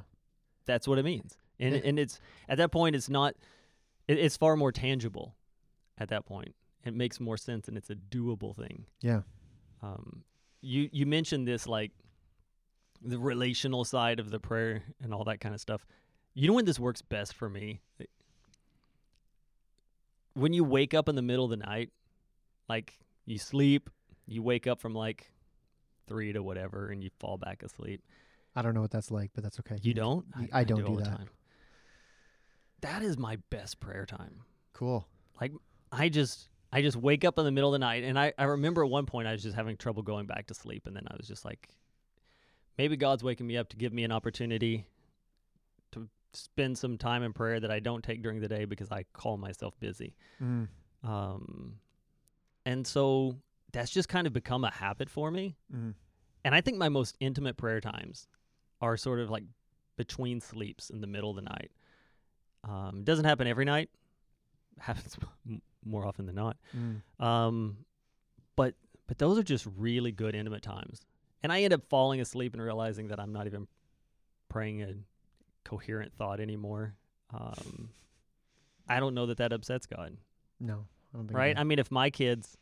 [0.65, 1.37] That's what it means.
[1.59, 1.81] And Yeah.
[1.83, 2.19] and it's
[2.49, 3.35] at that point it's not
[4.07, 5.35] it, it's far more tangible
[5.97, 6.55] at that point.
[6.83, 8.85] It makes more sense and it's a doable thing.
[9.01, 9.21] Yeah.
[9.81, 10.23] Um
[10.61, 11.91] you you mentioned this like
[13.01, 15.85] the relational side of the prayer and all that kind of stuff.
[16.33, 17.81] You know when this works best for me?
[20.33, 21.89] When you wake up in the middle of the night,
[22.69, 23.89] like you sleep,
[24.27, 25.29] you wake up from like
[26.07, 28.01] three to whatever, and you fall back asleep.
[28.55, 29.77] I don't know what that's like, but that's okay.
[29.81, 30.25] You don't?
[30.51, 31.27] I don't it do the that.
[32.81, 34.41] That is my best prayer time.
[34.73, 35.07] Cool.
[35.39, 35.51] Like
[35.91, 38.45] I just I just wake up in the middle of the night and I, I
[38.45, 41.03] remember at one point I was just having trouble going back to sleep and then
[41.09, 41.69] I was just like
[42.77, 44.85] maybe God's waking me up to give me an opportunity
[45.91, 49.05] to spend some time in prayer that I don't take during the day because I
[49.13, 50.15] call myself busy.
[50.41, 50.67] Mm.
[51.03, 51.75] Um
[52.65, 53.35] and so
[53.71, 55.55] that's just kind of become a habit for me.
[55.73, 55.93] Mm.
[56.43, 58.27] And I think my most intimate prayer times
[58.81, 59.43] are sort of like
[59.97, 61.71] between sleeps in the middle of the night.
[62.63, 63.89] Um, it doesn't happen every night.
[64.79, 65.15] Happens
[65.85, 66.57] more often than not.
[66.75, 67.23] Mm.
[67.23, 67.77] Um,
[68.55, 68.75] but
[69.07, 71.01] but those are just really good intimate times.
[71.43, 73.67] And I end up falling asleep and realizing that I'm not even
[74.49, 74.93] praying a
[75.63, 76.93] coherent thought anymore.
[77.33, 77.89] Um,
[78.87, 80.17] I don't know that that upsets God,
[80.59, 80.85] No.
[81.13, 81.55] I don't think right?
[81.55, 82.57] that- I mean, if my kids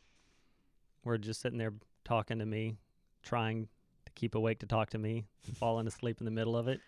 [1.04, 1.74] were just sitting there
[2.06, 2.78] talking to me,
[3.24, 3.68] trying
[4.14, 6.80] to keep awake to talk to me, falling asleep in the middle of it,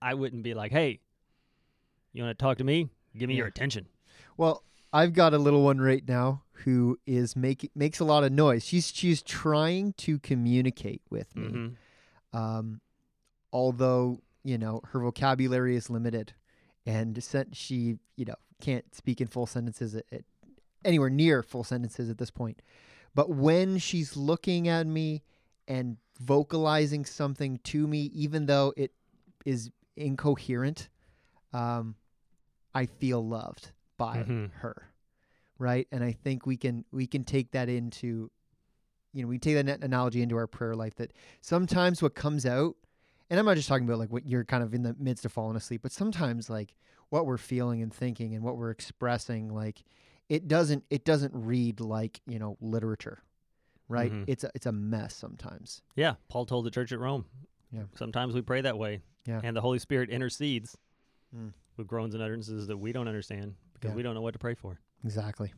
[0.00, 1.00] I wouldn't be like, "Hey,
[2.12, 2.88] you want to talk to me?
[3.16, 3.86] Give me your attention."
[4.36, 4.62] Well,
[4.92, 8.64] I've got a little one right now who is making makes a lot of noise.
[8.64, 11.48] She's she's trying to communicate with me.
[11.48, 11.68] hmm
[12.38, 12.80] Um,
[13.52, 16.34] although you know her vocabulary is limited,
[16.84, 20.24] and she you know can't speak in full sentences at, at
[20.84, 22.62] anywhere near full sentences at this point.
[23.14, 25.22] But when she's looking at me
[25.68, 28.92] and vocalizing something to me, even though it
[29.44, 30.88] is incoherent,
[31.52, 31.94] um,
[32.74, 34.50] I feel loved by Mhm.
[34.56, 34.90] her,
[35.58, 35.86] right?
[35.90, 38.30] And I think we can we can take that into,
[39.12, 40.94] you know, we take that analogy into our prayer life.
[40.96, 42.76] That sometimes what comes out,
[43.30, 45.32] and I'm not just talking about like what you're kind of in the midst of
[45.32, 46.76] falling asleep, but sometimes like
[47.08, 49.82] what we're feeling and thinking and what we're expressing, like
[50.28, 53.22] it doesn't it doesn't read like you know literature,
[53.88, 54.12] right?
[54.12, 54.24] Mhm.
[54.26, 55.82] It's a, it's a mess sometimes.
[55.94, 57.24] Yeah, Paul told the church at Rome.
[57.72, 57.84] Yeah.
[57.94, 59.00] Sometimes we pray that way.
[59.26, 59.40] Yeah.
[59.42, 60.76] And the Holy Spirit intercedes
[61.36, 61.52] Mm.
[61.76, 63.96] with groans and utterances that we don't understand because Yeah.
[63.96, 64.78] we don't know what to pray for.
[65.04, 65.52] Exactly.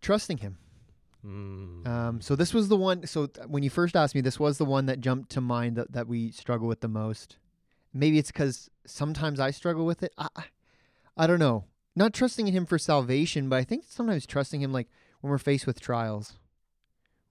[0.00, 0.56] Trusting him.
[1.24, 1.86] Mm.
[1.86, 3.06] Um, so this was the one.
[3.06, 5.76] So th- when you first asked me, this was the one that jumped to mind
[5.76, 7.36] that, that we struggle with the most.
[7.92, 10.14] Maybe it's because sometimes I struggle with it.
[10.16, 10.44] I, I,
[11.18, 11.64] I don't know.
[11.94, 14.88] Not trusting in Him for salvation, but I think sometimes trusting Him, like
[15.20, 16.38] when we're faced with trials,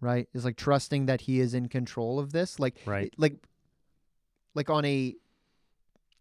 [0.01, 0.27] right?
[0.33, 3.13] Is like trusting that He is in control of this, like right.
[3.17, 3.35] like
[4.55, 5.15] like on a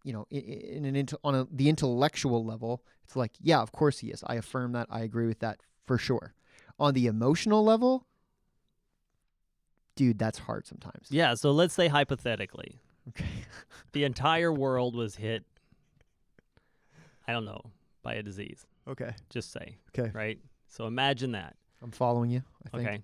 [0.03, 3.99] you know in an int- on a the intellectual level it's like yeah of course
[3.99, 6.33] he is i affirm that i agree with that for sure
[6.79, 8.05] on the emotional level
[9.95, 12.77] dude that's hard sometimes Yeah, so let's say hypothetically,
[13.09, 13.25] okay
[13.91, 15.43] the entire world was hit
[17.27, 17.61] I don't know,
[18.01, 18.65] by a disease.
[18.87, 20.39] okay Just say, okay right?
[20.69, 21.55] So imagine that.
[21.81, 23.03] i'm following you i think Okay.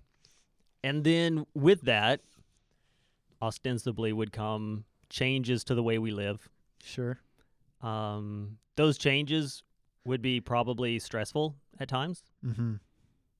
[0.86, 2.21] And then with that
[3.41, 6.48] ostensibly would come changes to the way we live.
[6.84, 7.17] sure
[7.82, 9.63] Um, those changes
[10.06, 12.76] would be probably stressful at times, mm-hmm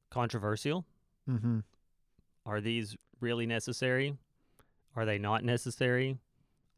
[0.10, 0.86] controversial.
[1.29, 1.60] mm-hmm
[2.47, 4.17] Are these really necessary?
[4.95, 6.17] Are they not necessary?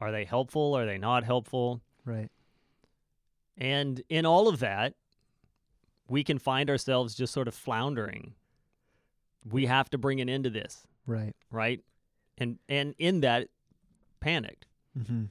[0.01, 0.75] Are they helpful?
[0.75, 1.81] Are they not helpful?
[2.03, 2.29] right
[3.57, 4.95] And in all of that,
[6.09, 8.33] we can find ourselves just sort of floundering.
[9.51, 11.81] We have to bring an end to this, right right?
[12.37, 13.49] And and in that
[14.19, 14.65] panicked.
[14.97, 15.25] mm-hmm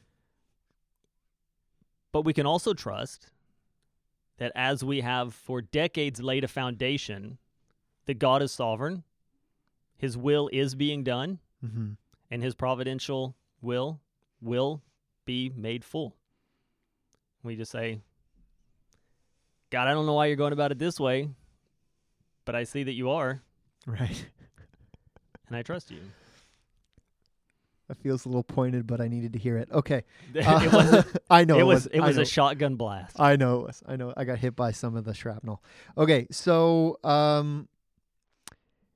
[2.13, 3.31] But we can also trust
[4.39, 7.39] that as we have for decades laid a foundation
[8.07, 9.03] that God is sovereign,
[9.97, 11.93] his will is being done, mm-hmm
[12.31, 14.01] and his providential will
[14.41, 14.83] will
[15.25, 16.15] be made full.
[17.43, 18.01] We just say,
[19.71, 21.29] God, I don't know why you're going about it this way,
[22.45, 23.41] but I see that you are,
[23.87, 24.27] right
[25.49, 26.01] and I trust you.
[27.89, 30.03] that feels a little pointed but i needed to hear it okay
[30.35, 32.23] it was i know it was it I was know.
[32.23, 33.19] a shotgun blast.
[33.21, 33.83] I know it was.
[33.87, 34.13] I know.
[34.17, 35.63] I got hit by some of the shrapnel.
[35.97, 37.69] Okay, so um,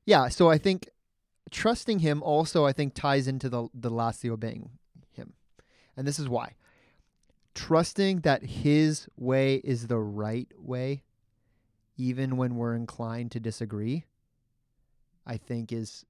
[0.07, 0.29] yeah.
[0.29, 0.89] So I think
[1.51, 4.71] trusting him also, I think, ties into the the lastly obeying
[5.13, 5.35] him,
[5.97, 6.55] and this is why.
[7.55, 11.03] Trusting that his way is the right way,
[11.97, 14.05] even when we're inclined to disagree,
[15.27, 16.05] I think is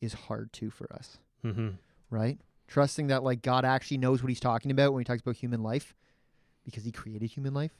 [0.00, 1.68] is hard too for us Mm-hmm.
[2.10, 2.38] right?
[2.68, 5.62] Trusting that like God actually knows what he's talking about when he talks about human
[5.62, 5.94] life
[6.64, 7.72] because he created human life.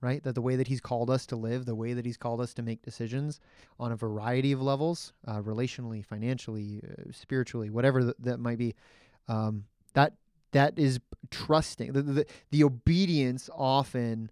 [0.00, 0.22] Right?
[0.22, 2.52] That the way that he's called us to live, the way that he's called us
[2.54, 3.40] to make decisions
[3.78, 8.74] on a variety of levels, uh, relationally, financially, uh, spiritually, whatever th- that might be,
[9.28, 10.14] um, that
[10.52, 11.92] that is trusting.
[11.92, 14.30] The, the, the obedience often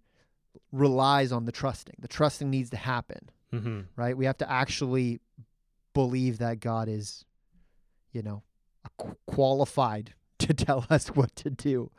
[0.71, 1.95] relies on the trusting.
[1.99, 3.81] The trusting needs to happen Mm-hmm.
[3.95, 4.17] right?
[4.17, 5.19] We have to actually
[5.93, 7.23] believe that God is,
[8.11, 8.41] you know,
[9.27, 11.91] qualified to tell us what to do,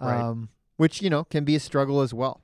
[0.00, 0.20] Right.
[0.20, 2.40] um, which you know can be a struggle as well.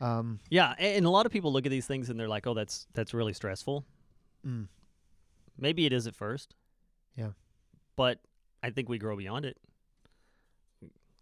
[0.00, 2.54] Um, Yeah, and a lot of people look at these things and they're like, "Oh,
[2.54, 3.84] that's that's really stressful."
[4.46, 4.68] mm,
[5.58, 6.54] Maybe it is at first.
[7.16, 7.30] Yeah.
[7.96, 8.20] But
[8.62, 9.56] I think we grow beyond it.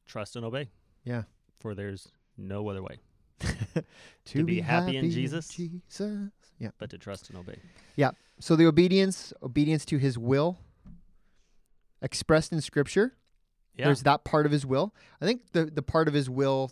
[0.06, 0.68] Trust and obey.
[1.04, 1.22] Yeah.
[1.58, 2.98] For there's no other way
[4.26, 5.48] to, be happy in in Jesus.
[5.48, 6.30] Jesus.
[6.58, 6.70] Yeah.
[6.78, 7.58] but to trust and obey.
[7.96, 8.12] Yeah.
[8.40, 10.58] So the obedience, obedience to His will,
[12.02, 13.14] expressed in Scripture.
[13.76, 13.86] Yeah.
[13.86, 14.94] There's that part of His will.
[15.20, 16.70] I think the the part of His will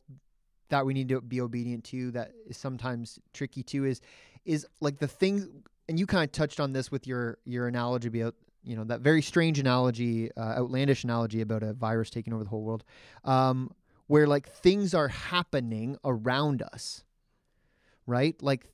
[0.71, 4.01] that we need to be obedient to that is sometimes tricky too is
[4.45, 8.09] is like the thing and you kind of touched on this with your your analogy
[8.09, 12.43] about you know that very strange analogy uh, outlandish analogy about a virus taking over
[12.43, 12.85] the whole world
[13.25, 13.71] um,
[14.07, 17.05] where like things are happening around us
[18.07, 18.67] right like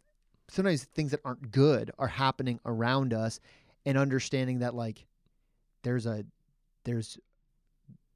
[0.50, 3.40] sometimes things that aren't good are happening around us
[3.86, 5.06] and understanding that like
[5.82, 6.24] there's a
[6.84, 7.18] there's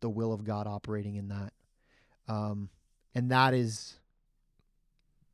[0.00, 1.52] the will of God operating in that.
[2.28, 2.68] Um,
[3.14, 3.98] and that is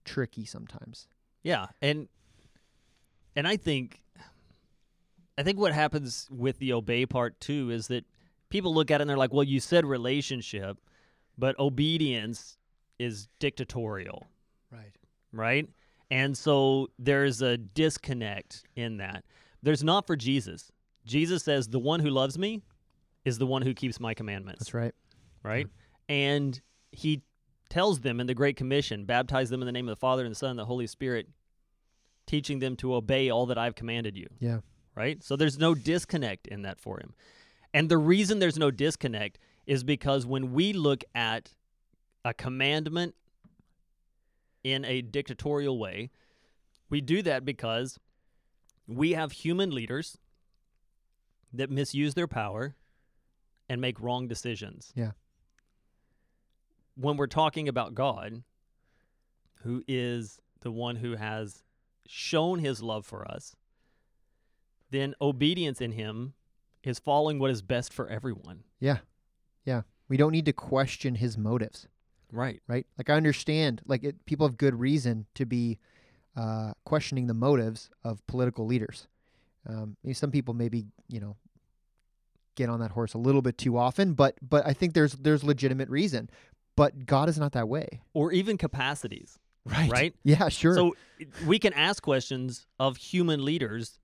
[0.04, 1.08] tricky sometimes.
[1.42, 2.08] Yeah, and
[3.34, 4.02] and I think
[5.38, 8.04] I think what happens with the obey part too is that
[8.50, 10.78] people look at it and they're like, "Well, you said relationship,
[11.38, 12.58] but obedience
[12.98, 14.26] is dictatorial."
[14.70, 14.92] Right.
[15.32, 15.68] right?
[16.10, 19.24] And so there's a disconnect in that.
[19.62, 20.72] There's not for Jesus.
[21.04, 22.62] Jesus says, The one who loves me
[23.24, 24.94] is the one who keeps my commandments, That's right.
[25.42, 25.66] right?
[26.08, 27.22] And he
[27.68, 30.32] tells them in the Great Commission, baptize them in the name of the Father and
[30.32, 31.28] the Son and the Holy Spirit,
[32.26, 34.60] teaching them to obey all that I've commanded you, Yeah.
[34.96, 35.22] right?
[35.22, 37.14] So there's no disconnect in that for him.
[37.72, 41.54] And the reason there's no disconnect is because when we look at
[42.24, 43.14] a commandment
[44.62, 46.10] in a dictatorial way,
[46.88, 47.98] we do that because
[48.86, 50.18] we have human leaders
[51.52, 52.74] that misuse their power
[53.68, 54.92] and make wrong decisions.
[54.94, 55.12] Yeah.
[56.96, 58.42] When we're talking about God,
[59.62, 61.62] who is the one who has
[62.06, 63.54] shown his love for us,
[64.90, 66.34] then obedience in him
[66.82, 68.64] is following what is best for everyone.
[68.80, 68.98] Yeah.
[69.64, 69.82] Yeah.
[70.08, 71.86] We don't need to question his motives,
[72.32, 72.60] Right.
[72.68, 72.86] right?
[72.98, 75.78] Like I understand, like it, people have good reason to be
[76.36, 79.08] uh, questioning the motives of political leaders.
[79.68, 81.36] Um, some people maybe you know
[82.54, 85.44] get on that horse a little bit too often, but but I think there's there's
[85.44, 86.30] legitimate reason.
[86.76, 89.38] But God is not that way, Or even capacities.
[89.66, 89.90] right?
[89.90, 90.14] Right?
[90.24, 90.74] Yeah, sure.
[90.74, 90.96] So
[91.44, 93.98] we can ask questions of human leaders.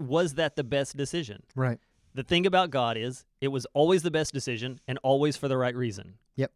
[0.00, 1.42] Was that the best decision?
[1.54, 1.78] right.
[2.14, 5.56] The thing about God is it was always the best decision and always for the
[5.58, 6.14] right reason.
[6.36, 6.50] Yep.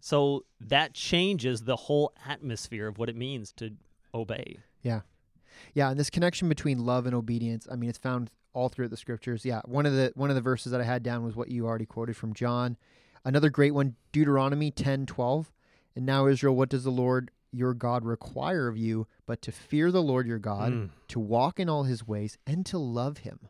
[0.00, 3.72] So that changes the whole atmosphere of what it means to
[4.14, 4.58] obey.
[4.82, 5.00] Yeah,
[5.74, 8.96] Yeah, and this connection between love and obedience, I mean, it's found all throughout the
[8.96, 9.44] scriptures.
[9.44, 11.66] Yeah, one of the one of the verses that I had down was what you
[11.66, 12.76] already quoted from John.
[13.24, 15.52] Another great one, Deuteronomy ten twelve.
[15.94, 19.90] And now Israel, what does the Lord your God require of you but to fear
[19.90, 20.90] the Lord your God, Mm.
[21.08, 23.48] to walk in all his ways, and to love him?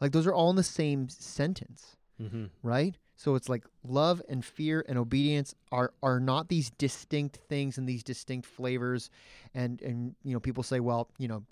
[0.00, 2.46] Like those are all in the same sentence Mm-hmm.
[2.62, 2.96] right?
[3.16, 7.88] So it's like love and fear and obedience are are not these distinct things and
[7.88, 9.10] these distinct flavors,
[9.54, 11.42] and and you know people say, well, you know,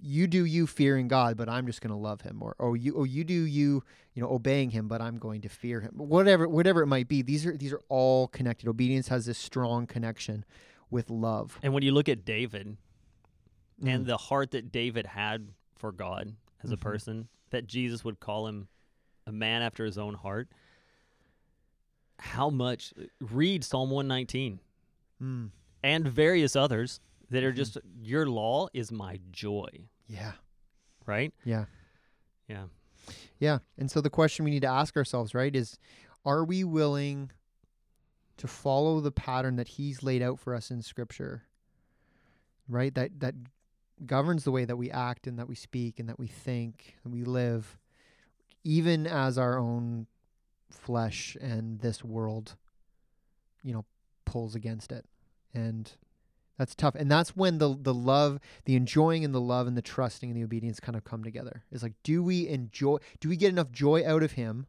[0.00, 2.94] you do you fearing God, but I'm just going to love Him, or oh you
[2.96, 5.92] oh you do you you know obeying Him, but I'm going to fear Him.
[5.94, 8.68] Whatever whatever it might be, these are these are all connected.
[8.68, 10.44] Obedience has this strong connection
[10.90, 11.58] with love.
[11.62, 12.76] And when you look at David
[13.84, 14.06] and Mm.
[14.06, 16.80] the heart that David had for God as a Mhm.
[16.80, 18.66] person, that Jesus would call him
[19.26, 20.48] a man after his own heart.
[22.18, 24.60] How much read Psalm 119
[25.22, 25.50] Mm.
[25.82, 27.00] and various others
[27.30, 27.56] that are Mhm.
[27.56, 30.32] just your law is my joy, yeah
[31.06, 31.32] right?
[31.44, 31.66] yeah
[32.48, 32.66] Yeah.
[33.38, 33.58] Yeah.
[33.78, 35.78] And so the question we need to ask ourselves, right, is
[36.24, 37.30] are we willing
[38.38, 41.44] to follow the pattern that he's laid out for us in scripture?
[42.68, 42.94] Right?
[42.94, 43.34] That that
[44.06, 47.12] governs the way that we act and that we speak and that we think and
[47.12, 47.78] we live
[48.64, 50.06] even as our own
[50.70, 52.56] flesh and this world
[53.62, 53.84] you know
[54.24, 55.06] pulls against it.
[55.52, 55.90] And
[56.58, 56.94] that's tough.
[56.94, 60.38] And that's when the the love, the enjoying and the love and the trusting and
[60.38, 61.64] the obedience kind of come together.
[61.72, 64.66] It's like, do we enjoy do we get enough joy out of him?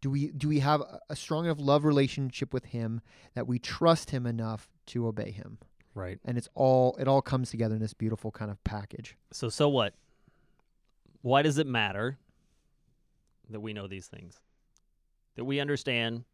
[0.00, 3.00] Do we do we have a- a strong enough love relationship with him
[3.34, 5.58] that we trust him enough to obey him?
[5.94, 6.20] Right.
[6.24, 9.16] And it's all it all comes together in this beautiful kind of package.
[9.32, 9.94] So so what?
[11.22, 12.18] Why does it matter
[13.50, 14.40] that we know these things?
[15.36, 16.24] That we understand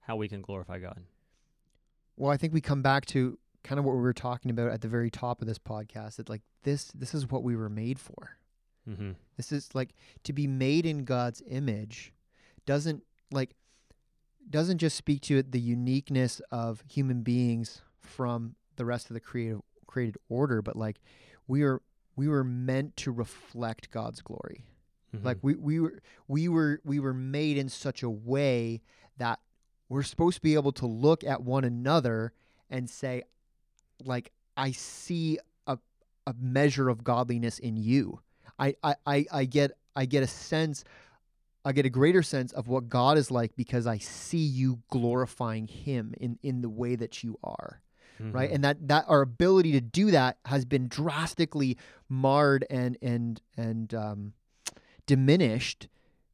[0.00, 1.02] how we can glorify God.
[2.16, 4.80] Well, I think we come back to kind of what we were talking about at
[4.80, 6.16] the very top of this podcast.
[6.16, 8.38] That like this this is what we were made for.
[8.88, 9.12] Mm-hmm.
[9.36, 9.94] This is like
[10.24, 12.12] to be made in God's image
[12.64, 13.54] doesn't like
[14.50, 19.60] doesn't just speak to the uniqueness of human beings from the rest of the creative
[19.86, 21.00] created order, but like
[21.46, 21.82] we are
[22.16, 24.64] we were meant to reflect God's glory.
[25.22, 28.82] Like we, we were we were we were made in such a way
[29.16, 29.40] that
[29.88, 32.32] we're supposed to be able to look at one another
[32.70, 33.22] and say,
[34.04, 35.78] like, I see a
[36.26, 38.20] a measure of godliness in you.
[38.58, 40.84] I, I, I, I get I get a sense
[41.64, 45.66] I get a greater sense of what God is like because I see you glorifying
[45.66, 47.80] him in, in the way that you are
[48.32, 48.50] right?
[48.50, 51.78] And that that our ability to do that has been drastically
[52.08, 54.32] marred and and and um,
[55.08, 55.88] diminished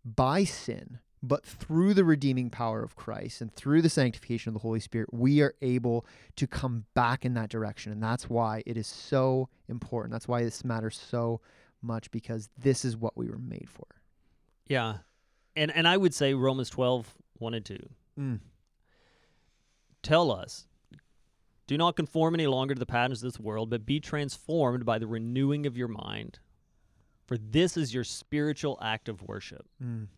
[0.04, 4.60] by sin but through the redeeming power of Christ and through the sanctification of the
[4.60, 6.04] Holy Spirit we are able
[6.36, 10.42] to come back in that direction and that's why it is so important that's why
[10.44, 11.40] this matters so
[11.80, 13.86] much because this is what we were made for
[14.68, 14.98] Yeah.
[15.56, 17.78] And and I would say Romans 12, 1 and 2.
[18.18, 18.40] Mm.
[20.02, 20.66] Tell us,
[21.66, 24.98] do not conform any longer to the patterns of this world, but be transformed by
[24.98, 26.40] the renewing of your mind.
[27.26, 29.66] For this is your spiritual act of worship.
[29.82, 30.08] Mm.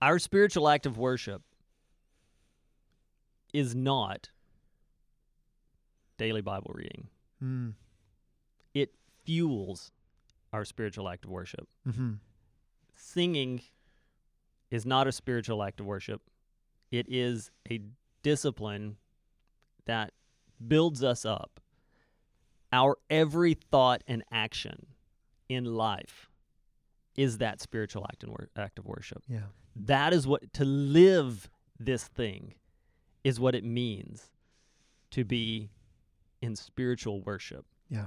[0.00, 1.42] Our spiritual act of worship
[3.52, 4.30] is not
[6.18, 7.08] daily Bible reading.
[7.42, 7.74] Mm.
[8.74, 9.92] It fuels
[10.52, 11.68] our spiritual act of worship.
[11.86, 12.12] Mm-hmm.
[12.94, 13.62] Singing
[14.70, 16.22] is not a spiritual act of worship.
[16.90, 17.80] It is a
[18.22, 18.96] discipline
[19.86, 20.12] that
[20.66, 21.60] builds us up.
[22.72, 24.86] Our every thought and action
[25.48, 26.30] in life
[27.16, 29.22] is that spiritual act and wor- act of worship.
[29.28, 29.46] Yeah.
[29.76, 32.54] That is what to live this thing
[33.22, 34.30] is what it means
[35.10, 35.70] to be
[36.42, 37.64] in spiritual worship.
[37.88, 38.06] Yeah.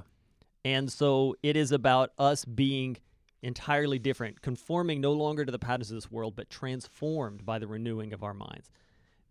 [0.64, 2.98] And so it is about us being
[3.42, 7.68] entirely different, conforming no longer to the patterns of this world, but transformed by the
[7.68, 8.70] renewing of our minds.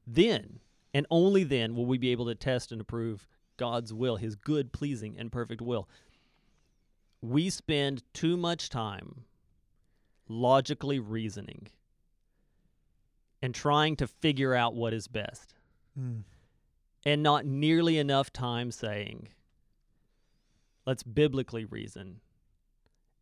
[0.06, 0.60] Then,
[0.94, 3.26] and only then, will we be able to test and approve
[3.56, 5.88] God's will, His good, pleasing, and perfect will.
[7.20, 9.24] We spend too much time
[10.28, 11.68] logically reasoning
[13.42, 15.54] and trying to figure out what is best,
[15.98, 16.24] Mm.
[17.04, 19.28] and not nearly enough time saying,
[20.84, 22.20] let's biblically reason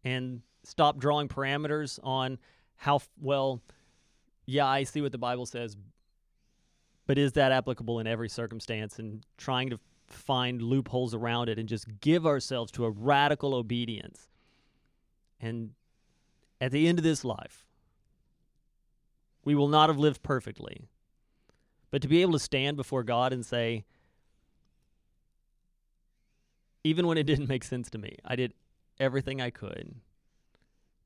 [0.05, 2.39] and stop drawing parameters on
[2.77, 3.63] how well
[4.47, 5.77] yeah i see what the bible says
[7.07, 9.79] but is that applicable in every circumstance and trying to
[10.15, 14.29] find loopholes around it and just give ourselves to a radical obedience
[15.41, 15.71] and
[16.61, 17.67] at the end of this life
[19.45, 20.89] we will not have lived perfectly
[21.91, 23.85] but to be able to stand before god and say
[26.85, 28.53] even when it didn't make sense to me, I did
[29.01, 29.95] everything I could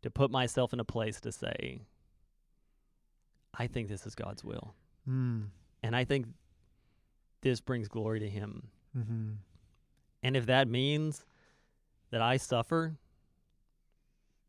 [0.02, 1.80] to put myself in a place to say,
[3.54, 4.74] I think this is God's will.
[5.08, 5.46] Mm.
[5.82, 6.26] And I think
[7.40, 8.68] this brings glory to Him.
[8.96, 9.30] Mm-hmm.
[10.22, 11.24] And if that means
[12.10, 12.96] that I suffer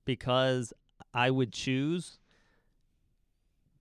[0.06, 0.74] because
[1.14, 2.20] I would choose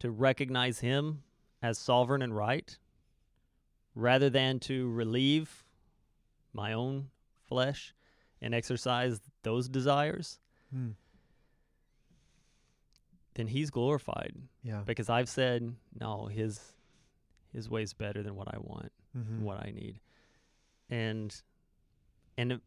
[0.01, 1.23] to recognize Him
[1.63, 2.77] as sovereign and right
[3.95, 5.65] rather than to relieve
[6.53, 7.09] my own
[7.49, 7.95] flesh
[8.41, 10.39] and exercise those desires,
[10.75, 10.93] Mm.
[13.35, 14.83] then He's glorified Yeah.
[14.85, 16.61] because I've said, no, His
[17.53, 18.93] His way's better than what I want.
[19.17, 19.43] Mm-hmm.
[19.43, 19.99] what I need.
[20.91, 21.35] And
[22.37, 22.63] and it-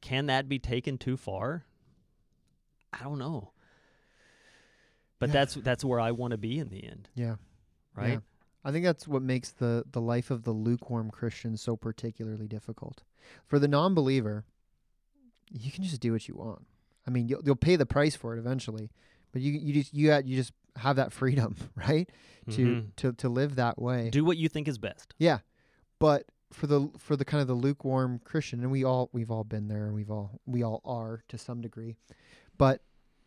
[0.00, 1.64] can that be taken too far?
[2.92, 3.52] I don't know.
[5.18, 5.32] But Yeah.
[5.34, 7.36] that's that's where I want to be in the end, Yeah.
[7.94, 8.12] right?
[8.14, 8.18] Yeah.
[8.64, 13.02] I think that's what makes the the life of the lukewarm Christian so particularly difficult.
[13.46, 14.44] For the non-believer,
[15.50, 16.66] you can just do what you want.
[17.06, 18.90] I mean, you'll, you'll pay the price for it eventually,
[19.32, 22.08] but you you just you got you just have that freedom, right?
[22.50, 22.96] To Mhm.
[22.96, 24.10] to to live that way.
[24.10, 25.14] do what you think is best.
[25.18, 25.40] Yeah.
[25.98, 29.44] But for the for the kind of the lukewarm Christian, and we all we've all
[29.44, 31.96] been there and we've all we all are to some degree.
[32.56, 32.80] But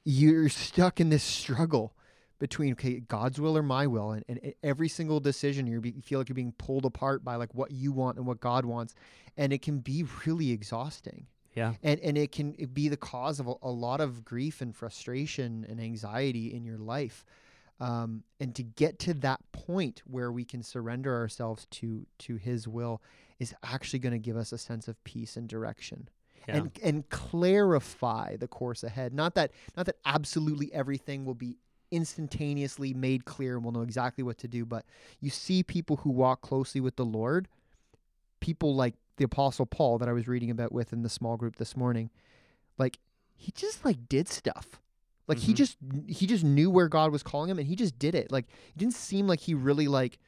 [0.04, 1.94] you're stuck in this struggle
[2.40, 6.02] between okay, God's will or my will, and, and every single decision you're be, you
[6.02, 8.96] feel like you're being pulled apart by like what you want and what God wants,
[9.38, 11.74] and it can be really exhausting Yeah.
[11.84, 14.76] and and it can it be the cause of a, a lot of grief and
[14.76, 17.26] frustration and anxiety in your life
[17.82, 22.68] um, and to get to that point where we can surrender ourselves to to his
[22.68, 23.02] will
[23.40, 26.08] is actually going to give us a sense of peace and direction
[26.48, 26.58] Yeah.
[26.58, 31.58] and and clarify the course ahead not that not that absolutely everything will be
[31.92, 34.86] instantaneously made clear and we'll know exactly what to do but
[35.20, 37.48] you see people who walk closely with the lord
[38.40, 41.58] people like the apostle paul that i was reading about with in the small group
[41.58, 42.10] this morning
[42.78, 42.98] like
[43.36, 44.80] he just like did stuff
[45.28, 45.58] like he Mhm.
[45.58, 48.32] just he just knew where god was calling him and he just did it.
[48.32, 48.46] Like
[48.76, 50.20] it didn't seem like he really like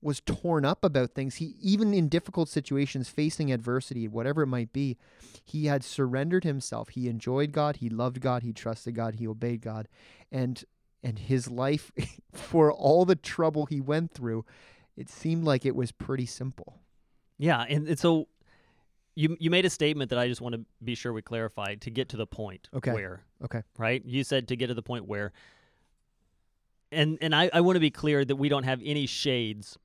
[0.00, 1.36] was torn up about things.
[1.36, 4.98] He even in difficult situations facing adversity whatever it might be
[5.44, 6.90] he had surrendered himself.
[6.90, 7.76] He enjoyed god.
[7.76, 8.42] He loved god.
[8.42, 9.16] He trusted god.
[9.16, 9.86] He obeyed god.
[10.30, 10.64] And
[11.04, 11.92] and his life
[12.32, 14.44] for all the trouble he went through
[14.96, 16.80] it seemed like it was pretty simple.
[17.38, 18.28] Yeah, and, and so
[19.14, 21.90] you you made a statement that I just want to be sure we clarify to
[21.90, 22.92] get to the point Okay.
[22.92, 24.02] where okay right?
[24.04, 25.32] You said to get to the point where,
[26.90, 29.78] and and I, I want to be clear that we don't have any shades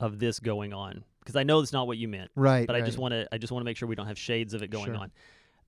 [0.00, 2.80] of this going on because I know that's not what you meant, right but I
[2.82, 4.70] just want to I just want to make sure we don't have shades of it
[4.70, 4.96] going Sure.
[4.96, 5.12] on.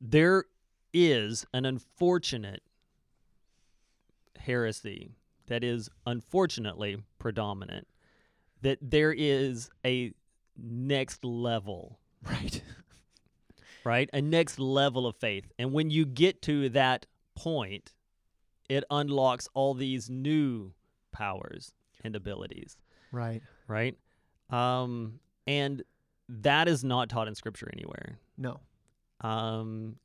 [0.00, 0.44] There
[0.92, 2.62] is an unfortunate
[4.38, 5.10] heresy
[5.46, 7.86] that is unfortunately predominant.
[8.62, 10.12] That there is a
[10.56, 12.62] next level right
[13.84, 14.08] right?
[14.12, 15.50] A next level of faith.
[15.58, 17.92] And when you get to that point,
[18.68, 20.72] it unlocks all these new
[21.12, 21.72] powers
[22.02, 22.76] and abilities,
[23.12, 23.42] Right.
[23.68, 23.96] right?
[24.50, 25.82] Um, and
[26.28, 28.18] that is not taught in scripture anywhere.
[28.38, 28.60] No.
[29.20, 29.98] Um,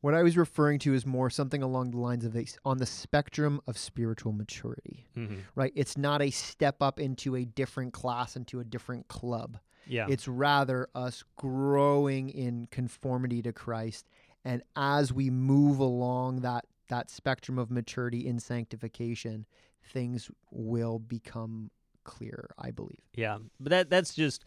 [0.00, 2.86] What I was referring to is more something along the lines of a, on the
[2.86, 5.42] spectrum of spiritual maturity, mhm.
[5.54, 5.72] right?
[5.76, 9.58] It's not a step up into a different class, into a different club.
[9.86, 10.06] Yeah.
[10.08, 14.06] It's rather us growing in conformity to Christ.
[14.44, 19.46] And as we move along that, that spectrum of maturity in sanctification,
[19.92, 21.70] things will become
[22.04, 23.00] clearer, I believe.
[23.14, 24.44] Yeah, but that that's just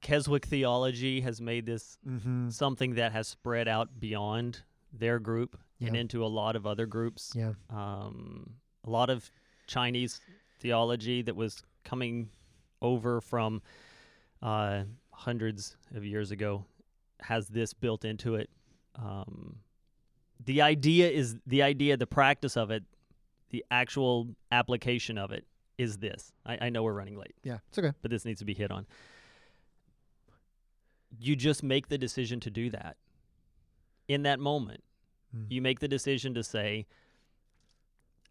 [0.00, 2.50] Keswick theology has made this Mm-hmm.
[2.50, 4.62] something that has spread out beyond
[4.92, 7.32] their group and into a lot of other groups.
[7.34, 7.52] Yeah.
[7.70, 8.50] Um,
[8.84, 9.30] a lot of
[9.66, 10.20] Chinese
[10.58, 12.28] theology that was coming
[12.82, 13.62] over from
[14.42, 16.64] uh, hundreds of years ago
[17.20, 18.48] has this built into it.
[18.96, 19.56] Um,
[20.44, 22.82] the idea is the idea, the practice of it,
[23.50, 25.44] the actual application of it
[25.76, 26.32] is this.
[26.46, 27.58] I, I know we're running late Yeah.
[27.68, 27.92] It's okay.
[28.02, 28.86] but this needs to be hit on.
[31.18, 32.96] You just make the decision to do that.
[34.08, 34.82] In that moment,
[35.36, 35.46] Mm.
[35.48, 36.86] you make the decision to say,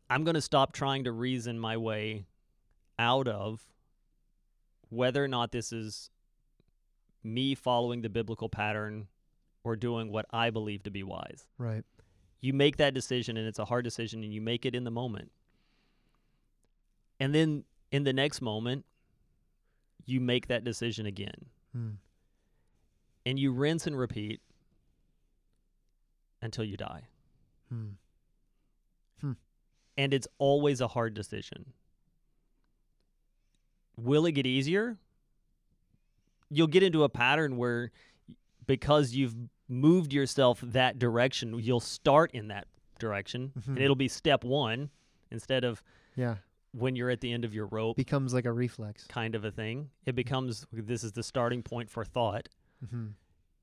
[0.10, 2.26] I'm going to stop trying to reason my way
[2.98, 3.64] out of
[4.90, 6.10] whether or not this is
[7.24, 9.08] me following the biblical pattern
[9.64, 11.84] or doing what I believe to be wise Right.
[12.40, 14.92] you make that decision and it's a hard decision and you make it in the
[14.92, 15.32] moment.
[17.20, 18.86] And then in the next moment,
[20.06, 21.46] you make that decision again.
[21.76, 21.96] Mm.
[23.26, 24.40] And you rinse and repeat
[26.42, 27.04] until you die.
[27.74, 27.96] Mm.
[29.98, 31.74] And it's always a hard decision.
[34.04, 34.98] Will it get easier?
[36.50, 37.92] You'll get into a pattern where
[38.66, 39.36] because you've
[39.68, 42.68] moved yourself that direction, you'll start in that
[43.00, 43.82] direction and Mhm.
[43.82, 44.90] it'll be step 1
[45.32, 45.84] instead of
[46.16, 46.38] Yeah.
[46.72, 49.06] when you're at the end of your rope Becomes like a reflex.
[49.08, 49.90] kind of a thing.
[50.06, 52.50] It becomes this is the starting point for thought.
[52.86, 53.08] Mm-hmm.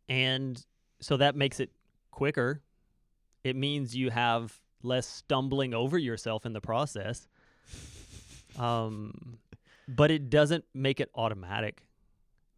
[0.09, 0.67] And
[1.01, 1.73] so that makes it
[2.13, 2.63] quicker.
[3.45, 7.27] It means you have less stumbling over yourself in the process.
[8.59, 9.39] Um,
[9.89, 11.87] but it doesn't make it automatic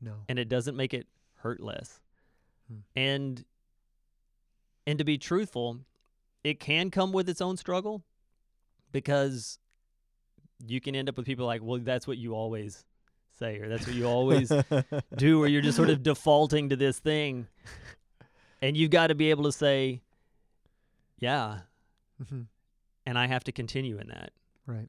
[0.01, 0.15] No.
[0.29, 1.07] and it doesn't make it
[1.37, 2.01] hurt less.
[2.69, 2.79] Hmm.
[2.97, 3.45] And
[4.87, 5.81] and to be truthful,
[6.45, 8.03] it can come with its own struggle
[8.93, 9.59] because
[10.67, 12.85] you can end up with people like, well, that's what you always
[13.39, 14.51] say, or that's what you always
[15.17, 17.47] do, or you're just sort of defaulting to this thing.
[18.63, 20.01] And you've got to be able to say,
[21.19, 21.61] yeah,
[22.23, 22.43] Mm-hmm.
[23.07, 24.33] and I have to continue in that.
[24.67, 24.89] Right.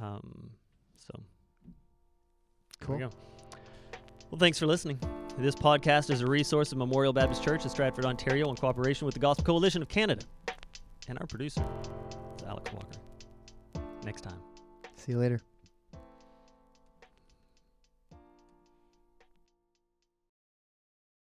[0.00, 0.52] Um,
[2.86, 3.16] so there we go.
[4.30, 4.98] Well, thanks for listening.
[5.38, 9.14] This podcast is a resource of Memorial Baptist Church in Stratford, Ontario, in cooperation with
[9.14, 10.24] the Gospel Coalition of Canada.
[11.08, 11.64] And our producer
[12.38, 12.98] is Alex Walker.
[14.04, 14.38] Next time.
[14.96, 15.40] See you later.